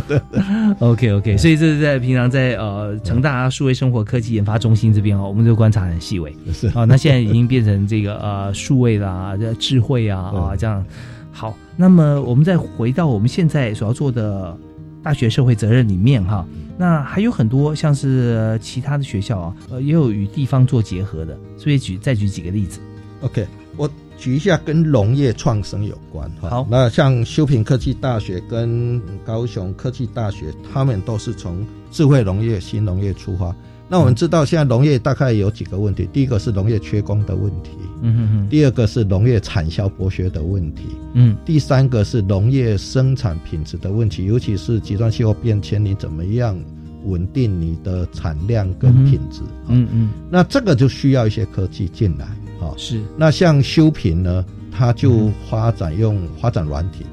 [0.79, 6.33] ，OK OK，所以这是在平常在呃成大数位生活科技研发中心这边哦，我们就观察很细微。
[6.53, 6.67] 是。
[6.69, 10.85] 啊，那现在已经变成这个呃数位啦、智慧啊啊这样。
[11.31, 14.57] 好，那么我们再回到我们现在所要做的
[15.03, 16.45] 大学社会责任里面哈，
[16.77, 22.79] 那还有很多像是其他的学校啊，呃也有与地方做结合的，所以举再举几个例子
[23.21, 23.47] ，OK。
[23.79, 33.55] 我举一下跟农业创生有关哈，好，那像修平科技大学跟高雄科技大学，他们都是从智慧农业、新农业出发。
[33.87, 37.69] 那我们知道，现在农业大概有几个问题，第一个是农业缺工的问题，
[38.01, 46.61] 嗯哼哼，第二个是农业产销剥削的问题，嗯，第三个是农业生产品质的问题，尤其是极端气候变迁，你怎么样
[47.05, 49.39] 稳定你的产量跟品质？
[49.69, 52.27] 嗯嗯，那这个就需要一些科技进来。
[52.59, 57.05] 好是，那像修平呢，他就发展用发展软体，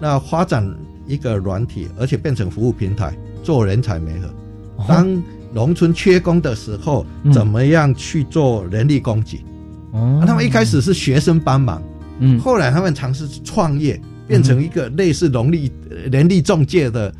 [0.00, 0.66] 那发展
[1.06, 4.28] 一个软体，而且变成服务平台，做人才媒合。
[4.88, 5.22] 当
[5.52, 9.44] 农村缺工的时候，怎么样去做人力供给？
[9.92, 11.82] 哦，他们一开始是学生帮忙，
[12.18, 15.70] 嗯，后来他们尝试创业，变成一个类似农力
[16.10, 17.12] 人力中介的。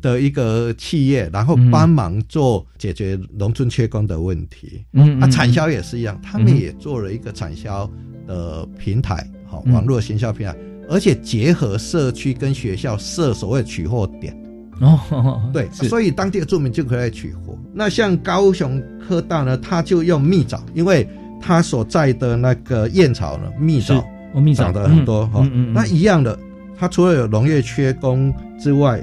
[0.00, 4.84] 的一个企业，然后帮忙做解决农村缺工的问题。
[4.92, 7.90] 嗯，啊，产销也是一样，他们也做了一个产销
[8.26, 10.56] 的平台，好，网络行销平台，
[10.88, 14.36] 而且结合社区跟学校设所谓取货点。
[14.80, 17.56] 哦，对， 所以当地的住民就可以来取货。
[17.72, 21.06] 那像高雄科大呢，他就用蜜枣，因为
[21.40, 25.48] 他所在的那个燕巢呢，蜜枣，蜜枣的很多哈。
[25.72, 26.36] 那一样的，
[26.76, 29.00] 他除了有农业缺工之外，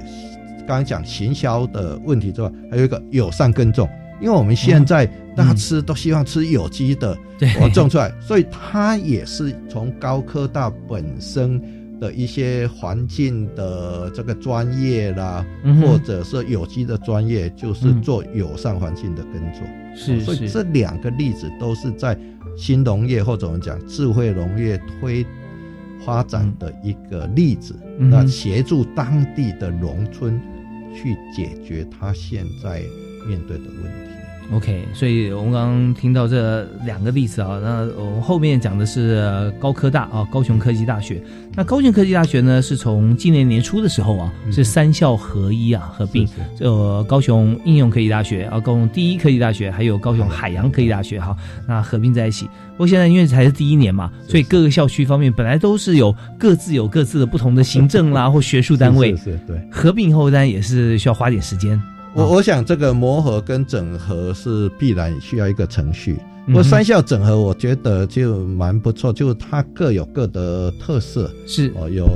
[0.69, 3.89] 刚刚讲行销的问题之外，还有一个友善耕种，
[4.21, 5.03] 因为我们现在
[5.35, 7.17] 大家吃都希望吃有机的，
[7.59, 11.59] 我种出来，所以它也是从高科大本身
[11.99, 15.43] 的一些环境的这个专业啦，
[15.81, 19.63] 或者是有机的专业，就是做友善环境的耕种。
[19.95, 22.15] 是，所以这两个例子都是在
[22.55, 25.25] 新农业或者我们讲智慧农业推。
[26.05, 30.39] 发展的一个例子，那协助当地的农村
[30.93, 32.81] 去解决他现在
[33.27, 34.18] 面对的问题。
[34.51, 41.21] OK，所以我们刚刚听到这两个例子啊，那我们后面讲的是高科大啊，高雄科技大学。
[41.55, 46.27] 那高雄科技大学呢，是从今年年初的时候啊，是三校合一啊，合并，
[46.59, 51.37] 呃，高雄应用科技大学啊，高雄第一科技大学，还有高雄海洋科技大学哈，
[51.67, 52.45] 那合并在一起。
[52.71, 61.79] 不过现在因为才是第一年嘛，所以各个校区方面本来都是有各自有各自的不同的行政啦或学术单位，是对，合并以后当然也是需要花点时间。
[62.15, 66.17] 我我想这个磨合跟整合是必然需要一个程序。
[66.53, 72.09] 我三校整合，我觉得就蛮不错，就它各有各的特色，是哦，有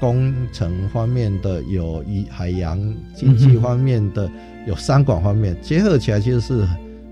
[0.00, 2.78] 工程方面的，有以海洋
[3.14, 4.28] 经济方面的，
[4.66, 6.66] 有商管方面，结合起来其实是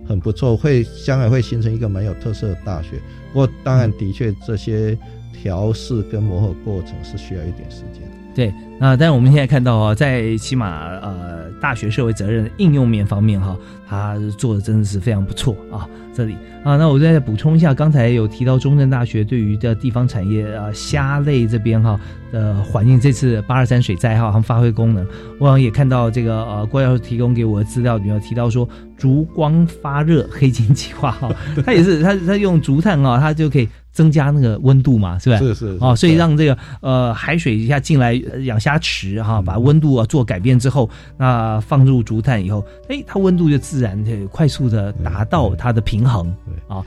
[0.04, 3.00] 很不错，会将来会形成一个蛮有特色的大学。
[3.32, 4.98] 不过当然，的确这些
[5.32, 8.02] 调试跟磨合过程是需要一点时间。
[8.34, 13.56] 对，那但是我们现在看到啊，在起码呃大学社会责任应用面方面哈，
[13.88, 15.88] 他做的真的是非常不错啊。
[16.12, 21.98] 这里啊，那我再补充一下，刚才有提到中正大学对于的地方产业啊虾类这边哈
[22.30, 25.04] 的环境，这次八二三水灾哈，他们发挥功能。
[25.40, 31.34] 我好像也看到这个呃郭教授提供给我的资料里面提到说，烛光发热黑金计划哈，
[31.66, 33.68] 他也是他他用竹炭啊，他就可以。
[33.94, 35.36] 增加那个温度嘛，是吧？
[35.38, 38.12] 是是哦，所以让这个呃海水一下进来
[38.42, 40.88] 养虾池哈，把温度啊做改变之后，
[41.18, 46.34] 那放入竹炭以后，哎，它温度就自然的快速的达到它的平衡。
[46.46, 46.82] 对啊，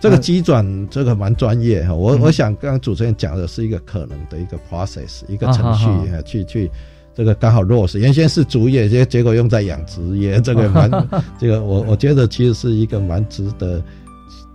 [0.00, 1.92] 这个机转这个蛮专业哈。
[1.92, 5.86] 我我想刚刚主持人讲的是一个可能的一个 process，一个程序
[6.24, 6.70] 去去
[7.14, 7.98] 这个刚好落实。
[7.98, 10.90] 原先是竹叶，结结果用在养殖业，这个蛮
[11.38, 13.82] 这个我我觉得其实是一个蛮值得。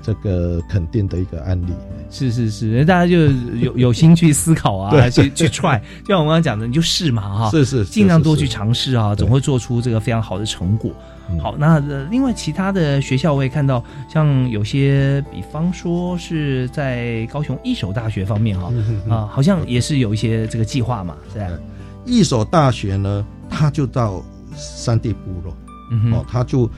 [0.06, 1.72] 这个肯定的一个案例，
[2.12, 10.92] 是是是，大家就有 有心去思考啊，去去 try，就像我刚刚讲的，你就试嘛哈，是是，尽量多去尝试啊，总会做出这个非常好的成果。
[11.42, 11.80] 好，那
[12.12, 18.70] 另外其他的学校我也看到，像有些，比方说是在高雄一所大学方面哈，
[19.10, 21.48] 啊，好像也是有一些这个计划嘛，是吧？
[22.06, 24.22] 一所大学呢，他就到
[24.54, 25.56] 山地部落，
[26.12, 26.70] 哦，他就。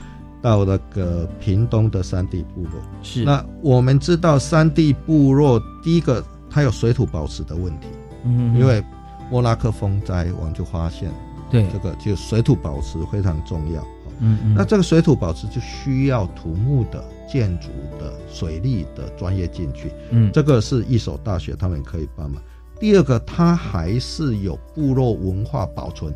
[0.46, 3.24] 到那个屏东的山地部落，是。
[3.24, 7.88] 那我们知道山地部落第一个它有水土保持的问题，
[8.24, 8.80] 嗯，因为
[9.28, 11.10] 莫拉克风灾，我们就发现，
[11.50, 11.66] 对。
[11.72, 13.82] 这个就水土保持非常重要，
[14.20, 17.66] 嗯嗯，那这个水土保持就需要土木的、建筑
[17.98, 22.40] 的、水利的专业进去，嗯，这个是一所大学他们可以帮忙。
[22.78, 26.14] 第二个，它还是有部落文化保存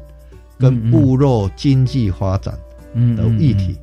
[0.57, 2.55] 跟部落经济发展
[3.17, 3.77] 的议题。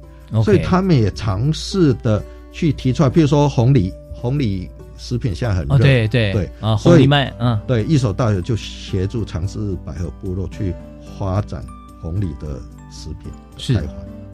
[0.44, 10.74] 所以他们也尝试的去提出来，比如说红梨，红梨食品现在很热，对对对啊，红梨麦，嗯，对，一手大学就协助尝试百合部落去
[11.18, 11.64] 发展
[12.02, 12.60] 红梨的
[12.90, 13.74] 食品是。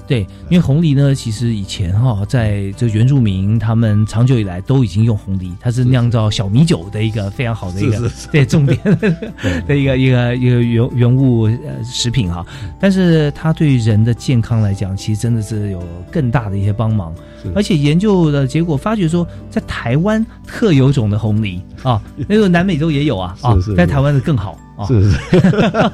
[0.05, 8.77] 对，因为红梨呢，其实以前哈，在这原住民他们长久以来都已经用红梨，它是酿造小米酒的一个非常好的一个对重点
[9.65, 12.45] 的一个一个一个原原物呃食品哈。
[12.79, 15.81] 但是它对人的健康来讲，其实真的是有
[16.11, 17.13] 更大的一些帮忙。
[17.55, 24.85] 而且研究的结果发觉说，在台湾特有种的红梨啊， 那个南美洲也有啊啊，在台湾的更好啊。
[24.87, 25.17] 是是，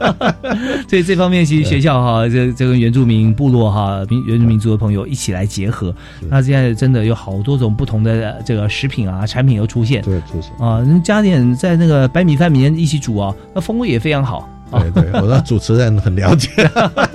[0.88, 5.94] 所以这方面其实学校哈，这这个原住民部落哈，民原住民族的朋友一起来结合，
[6.30, 14.48] 那现在真的有好多种不同的这个食品啊产品又出现，对，出现啊，加点在那个白米饭里面一起煮啊，那风味也非常好。
[14.72, 16.48] 对对，我的主持人很了解，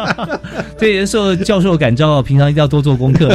[0.76, 3.28] 对，受教授感召，平常一定要多做功课。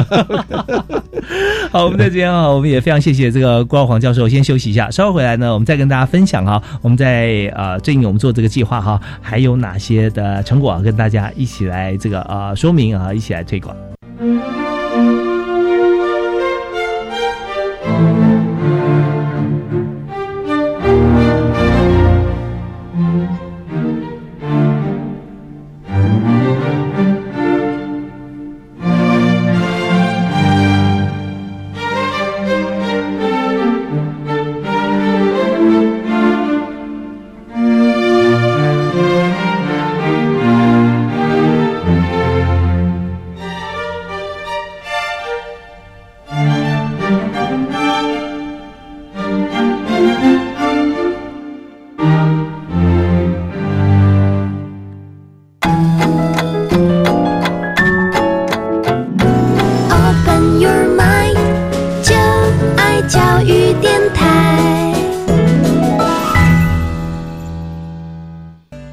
[1.71, 13.75] 好，我们在这边啊，我们也非常谢谢这个郭耀煌教授，先休息一下，稍后回来呢，我们再跟大家分享哈，我们在啊最近我们做这个计划哈，还有哪些的成果跟大家一起来这个啊说明啊，一起来推广。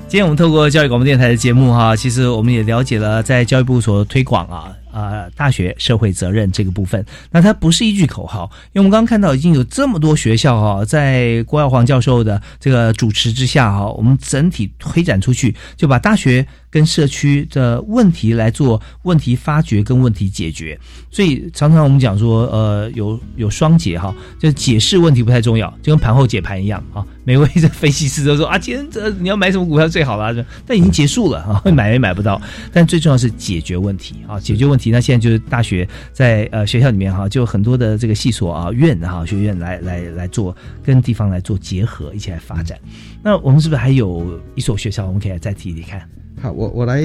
[0.09, 4.73] 今天我们透过教育广播电台的节目哈，其实我们也了解了在教育部所推广啊。
[4.97, 20.78] 啊，大学社会责任这个部分，那它不是一句口号，因为我们刚刚看到已经有这么多学校哈，在郭耀煌教授的这个主持之下哈，我们整体推展出去，就把大学跟社区的问题来做问题发掘跟问题解决。
[21.11, 27.05] 所以常常我们讲说，呃，有有双解哈，就解释问题不太重要，就跟盘后解盘一样啊。
[27.24, 32.40] 每位这分析师都说啊，今天这你要买什么股票最好了，但已经结束了啊，买也买不到。
[32.72, 34.86] 但最重要是解决问题啊，解决问题。
[34.91, 42.78] 那现在就是大学在呃学校里面哈，就很多的这个系所啊院哈学院来来来做跟地方来做结合，一起来发展。
[43.22, 46.09] 那我们是不是还有一所学校，我们可以再提提看？
[46.41, 47.03] 好，我我来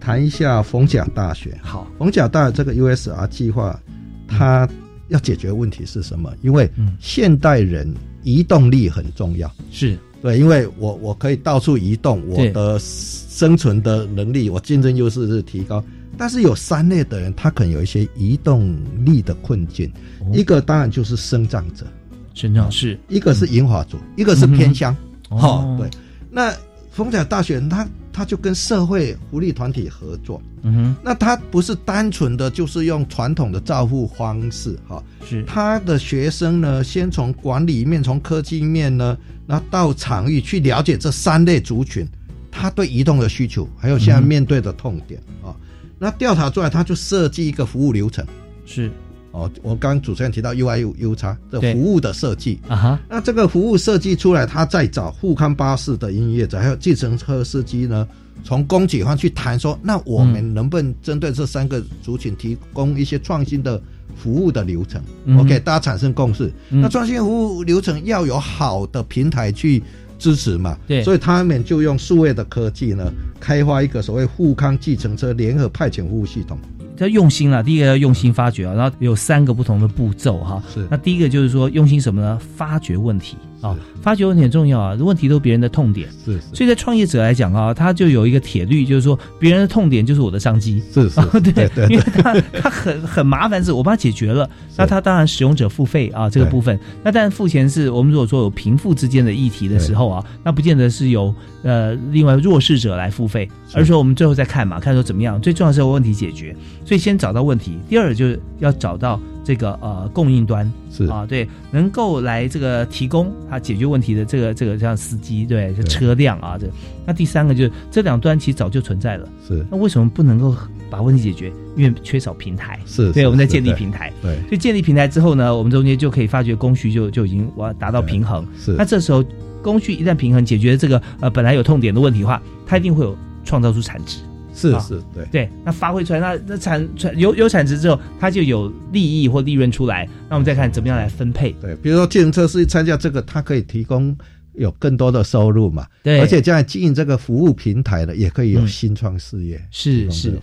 [0.00, 1.58] 谈一下逢甲大学。
[1.62, 3.78] 好，逢甲大这个 USR 计划，
[4.26, 4.68] 它
[5.08, 6.32] 要解决问题是什么？
[6.42, 7.92] 因为现代人
[8.22, 15.82] 移动力很重要，是对，因为我我可以到处移动，我的生存的能力，我竞争优势是提高。
[16.18, 19.90] 但是有三类的人，他可能有一些移动力的困境。
[20.32, 21.86] 一个当然就是生长者，
[22.34, 24.94] 生长是一个是银华族，一个是偏乡。
[25.30, 25.88] 哦，对。
[26.30, 26.52] 那
[26.90, 30.42] 丰甲大学，他他就跟社会福利团体合作。
[30.62, 30.96] 嗯哼。
[31.04, 35.02] 那他不是单纯的就是用传统的照护方式，哈。
[35.24, 35.44] 是。
[35.44, 39.16] 他的学生呢，先从管理面、从科技面呢，
[39.46, 42.06] 那到场域去了解这三类族群，
[42.50, 45.54] 他对移动的需求，还有现在面对的痛点啊。
[45.98, 48.24] 那调查出来，他就设计一个服务流程，
[48.64, 48.90] 是。
[49.30, 52.58] 哦，我刚刚主持人提到 UI U U 叉的服务的设计。
[52.66, 58.08] 啊哈，那这个服务设计出来，他再找富康巴士的营业者，还有计程车司机呢，
[58.42, 63.80] 从供给方去谈说，那我们能不能针对这三个族群提供一些创新的
[64.16, 65.00] 服务的流程
[65.38, 66.50] ？OK，大家产生共识。
[66.70, 69.82] 那创新服务流程要有好的平台去
[70.18, 70.76] 支持嘛？
[70.86, 73.10] 对，所以他们就用数位的科技呢，
[73.40, 76.58] 开发一个所谓富康计程车联合派遣服务系统。
[76.96, 80.60] 他用心了，第一个要用心发掘啊，然后有三个不同的步骤哈。
[80.74, 82.38] 是，那第一个就是说用心什么呢？
[82.56, 83.36] 发掘问题。
[83.60, 84.94] 啊，发掘问题很重要啊！
[85.00, 86.40] 问题都是别人的痛点，是。
[86.54, 91.20] 所以在创业者来讲啊，他就有一个铁律，就是说别人的痛点就是我的商机，是是。
[91.40, 101.34] 对对，因为他他很很麻烦，是我帮他解决了，那他当然使用者付费啊这个部分，那但付钱是我们如果说有贫富之间的议题的时候啊，那不见得是由
[101.64, 106.54] 呃另外弱势者来付费，而是说我们最后再看嘛，看说怎么样，最重要是有问题解决，
[106.84, 109.20] 所以先找到问题，第二就是要找到。
[109.48, 110.70] 这个呃供应端。
[110.92, 111.06] 是。
[111.06, 116.66] 啊，对，能够来这个提供它解决问题的这个这个像司机对，车辆啊这，
[117.06, 120.54] 那第三个就是这两端其实早就存在了，是，那为什么不能够
[120.90, 121.50] 把问题解决？
[121.76, 129.24] 因为缺少平台，是，对，我们在建立平台，对，所以建立平台之后呢，我们中间就可以发觉供需就就已经完达到平衡，是，那这时候
[129.62, 134.18] 供需一旦平衡，解决这个呃本来有痛点的问题的话，它一定会有创造出产值。
[134.58, 141.52] 是是，对对，那发挥出来，那那产产有有产值之后，它就有利益或利润出来，那我们再看怎么样来分配。
[141.60, 144.16] 对，比如说计程车司机参加这个，它可以提供。
[144.58, 145.86] 有更多的收入嘛？
[146.02, 149.60] 对，而且将来经营这个服务平台的，也可以有新创事业。
[149.70, 150.38] 是是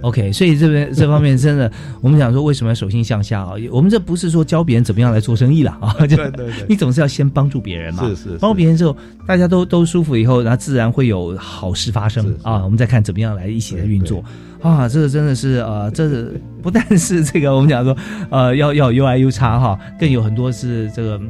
[0.00, 0.32] ，OK。
[0.32, 3.52] 所以这边 这方面真的，我们想说，为什么要手心向下啊？
[3.70, 5.94] 我们这不是说教别人怎么样来做生意了啊？
[5.98, 8.08] 对对对，你总是要先帮助别人嘛。
[8.08, 8.96] 是是，帮助别人之后，
[9.26, 12.62] 大家都都舒服以后，然后自然会有好事发生啊。
[12.64, 14.24] 我们再看怎么样来一起来运作
[14.62, 14.88] 啊？
[14.88, 17.96] 这个真的是呃，这不但是这个我们讲说
[18.30, 21.20] 呃，要要 U I U 差哈，更有很多是这个。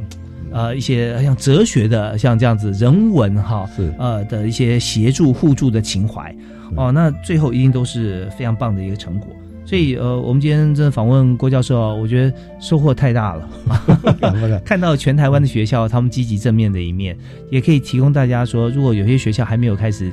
[0.51, 3.93] 呃，一些像哲学的，像这样子人文哈，是。
[3.97, 6.33] 呃的一些协助互助的情怀
[6.75, 9.27] 哦，那最后一定都是非常棒的一个成果。
[9.65, 13.49] 所以呃，我们今天的访问郭教授，我觉得收获太大了，
[14.63, 17.17] 看到全台湾的学校他们积极正面的一面，
[17.51, 20.09] 也可以提供大家说，如果有些学校还没有开始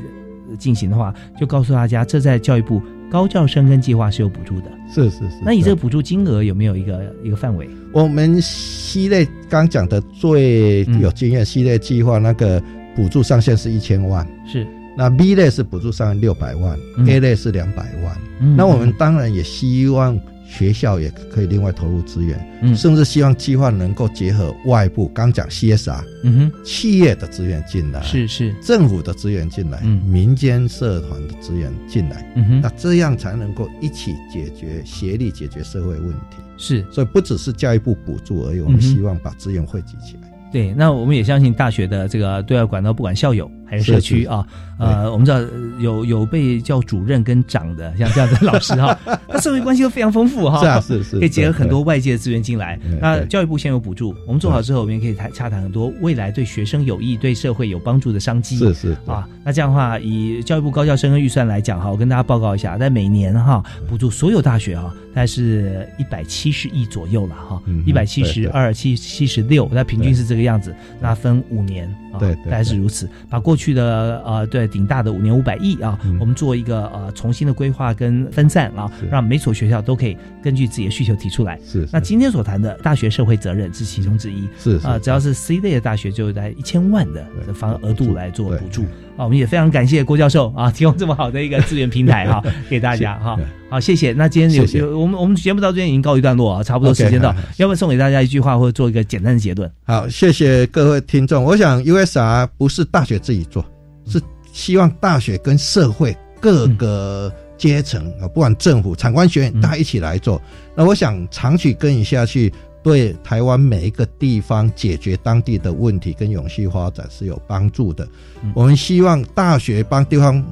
[0.59, 2.83] 进行的话，就告诉大家，这在教育部
[3.15, 4.67] 高教生跟计划是有补助的。
[4.93, 7.71] 是是是，那你这个补助金额有没有一个一个范围？
[7.93, 12.61] 我们系列刚讲的最有经验系列计划，那个
[12.97, 14.67] 补助上限是一千万，是。
[14.97, 18.57] 那 B 类是补助上限六百万，A 类是两百万。
[18.57, 20.21] 那我们当然也希望。
[20.47, 36.37] 学校也可以另外投入资源，嗯，甚至希望计划能够结合外部，刚讲 CSR，嗯哼，企业的资源进来，是是，政府的资源进来，嗯，民间社团的资源进来，嗯哼，那这样才能够一起解决，协力解决社会问题。
[36.57, 40.31] 是，所以不只是教育部补助而已，我们希望把资源汇集起来。
[40.53, 44.47] 对，那我们也相信大学的这个对外管道，不管校友还是社区啊，
[44.79, 45.39] 呃，我们知道
[45.79, 48.99] 有有被叫主任跟长的，像这样的老师哈，
[49.29, 52.79] 那社会关系都非常丰富哈，是啊是是，可以结合很多外界的资源进来。
[53.01, 58.57] 那教育部先有补助，我们做好之后，我们也可以谈洽谈很多未来对学生有益、对社会有帮助的商机。
[58.57, 70.75] 是是啊，那这样的话，以教育部高校生的预算来讲哈，我跟大家报告一下，在每年哈补助所有大学哈，大概是一百七十亿左右了哈，一百七十二七七十六，那平均是这个样子。
[71.01, 73.09] 那分五年啊，对，大概是如此。
[73.29, 81.59] 把过去的呃，对顶大的五年五百亿啊，我们做一个呃重新的规划跟分散啊，让每所学校都可以根据自己的需求提出来。
[81.65, 81.89] 是。
[81.93, 84.49] 那今天所谈的大学社会责任是其中之一。
[84.59, 84.79] 是。
[84.85, 88.85] 啊，只要是 C 类的大学，就在一千万的方额度来做补助。
[89.17, 93.39] 啊，我们也非常感谢郭教授啊，提供这么好的一个资源平台哈， 给大家哈。
[93.71, 94.13] 好，谢谢。
[94.13, 99.71] 那今天有有我们我们节目到这边已经告一段落啊，差不多时间到，要不要送给大家一句话，或者做一个简单的结论？
[99.85, 101.45] 好，谢谢各位听众。
[101.45, 103.65] 我想 USR 不是大学自己做，
[104.07, 104.21] 是
[104.53, 110.41] 希望大学跟社会各个阶层啊，不管政府、产官学院，大家一起来做。
[110.75, 112.53] 那我想长期跟你下去。
[112.85, 118.07] 对台湾每一个地方解决当地的问题跟永续发展是有帮助的。
[118.55, 120.45] 我们希望大学帮地方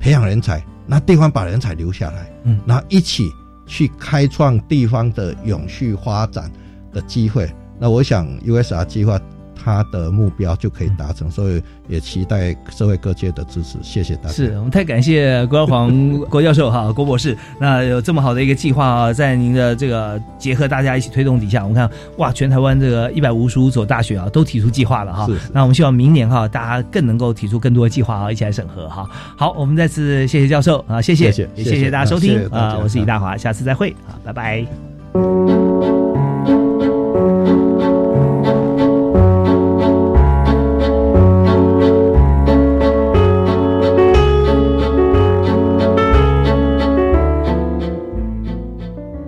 [0.00, 3.30] 培养人才，那地方把人才留下来，嗯，然后一起
[3.66, 6.50] 去开创地方的永续发展
[6.92, 7.48] 的机会。
[7.78, 9.20] 那我想 USR 计划。
[9.62, 13.78] 他的目标就可以达成，所以也期待社会各界的支持。
[13.82, 14.30] 谢谢大家。
[14.30, 17.36] 是我们太感谢郭耀煌郭教授哈， 郭博士。
[17.58, 25.26] 那有这么好的一个计划啊，在您的这个结合大家一起推动底下，我们看哇，全台湾这个一百五十五所大学啊，都提出计划了哈。
[25.52, 29.08] 那我们希望明年哈，大家更能够提出更多的计划啊，一起来审核哈。
[29.36, 35.55] 好，我们再次谢谢教授啊，谢谢，谢谢谢大家收听啊，我是李大华，下次再会啊，拜拜。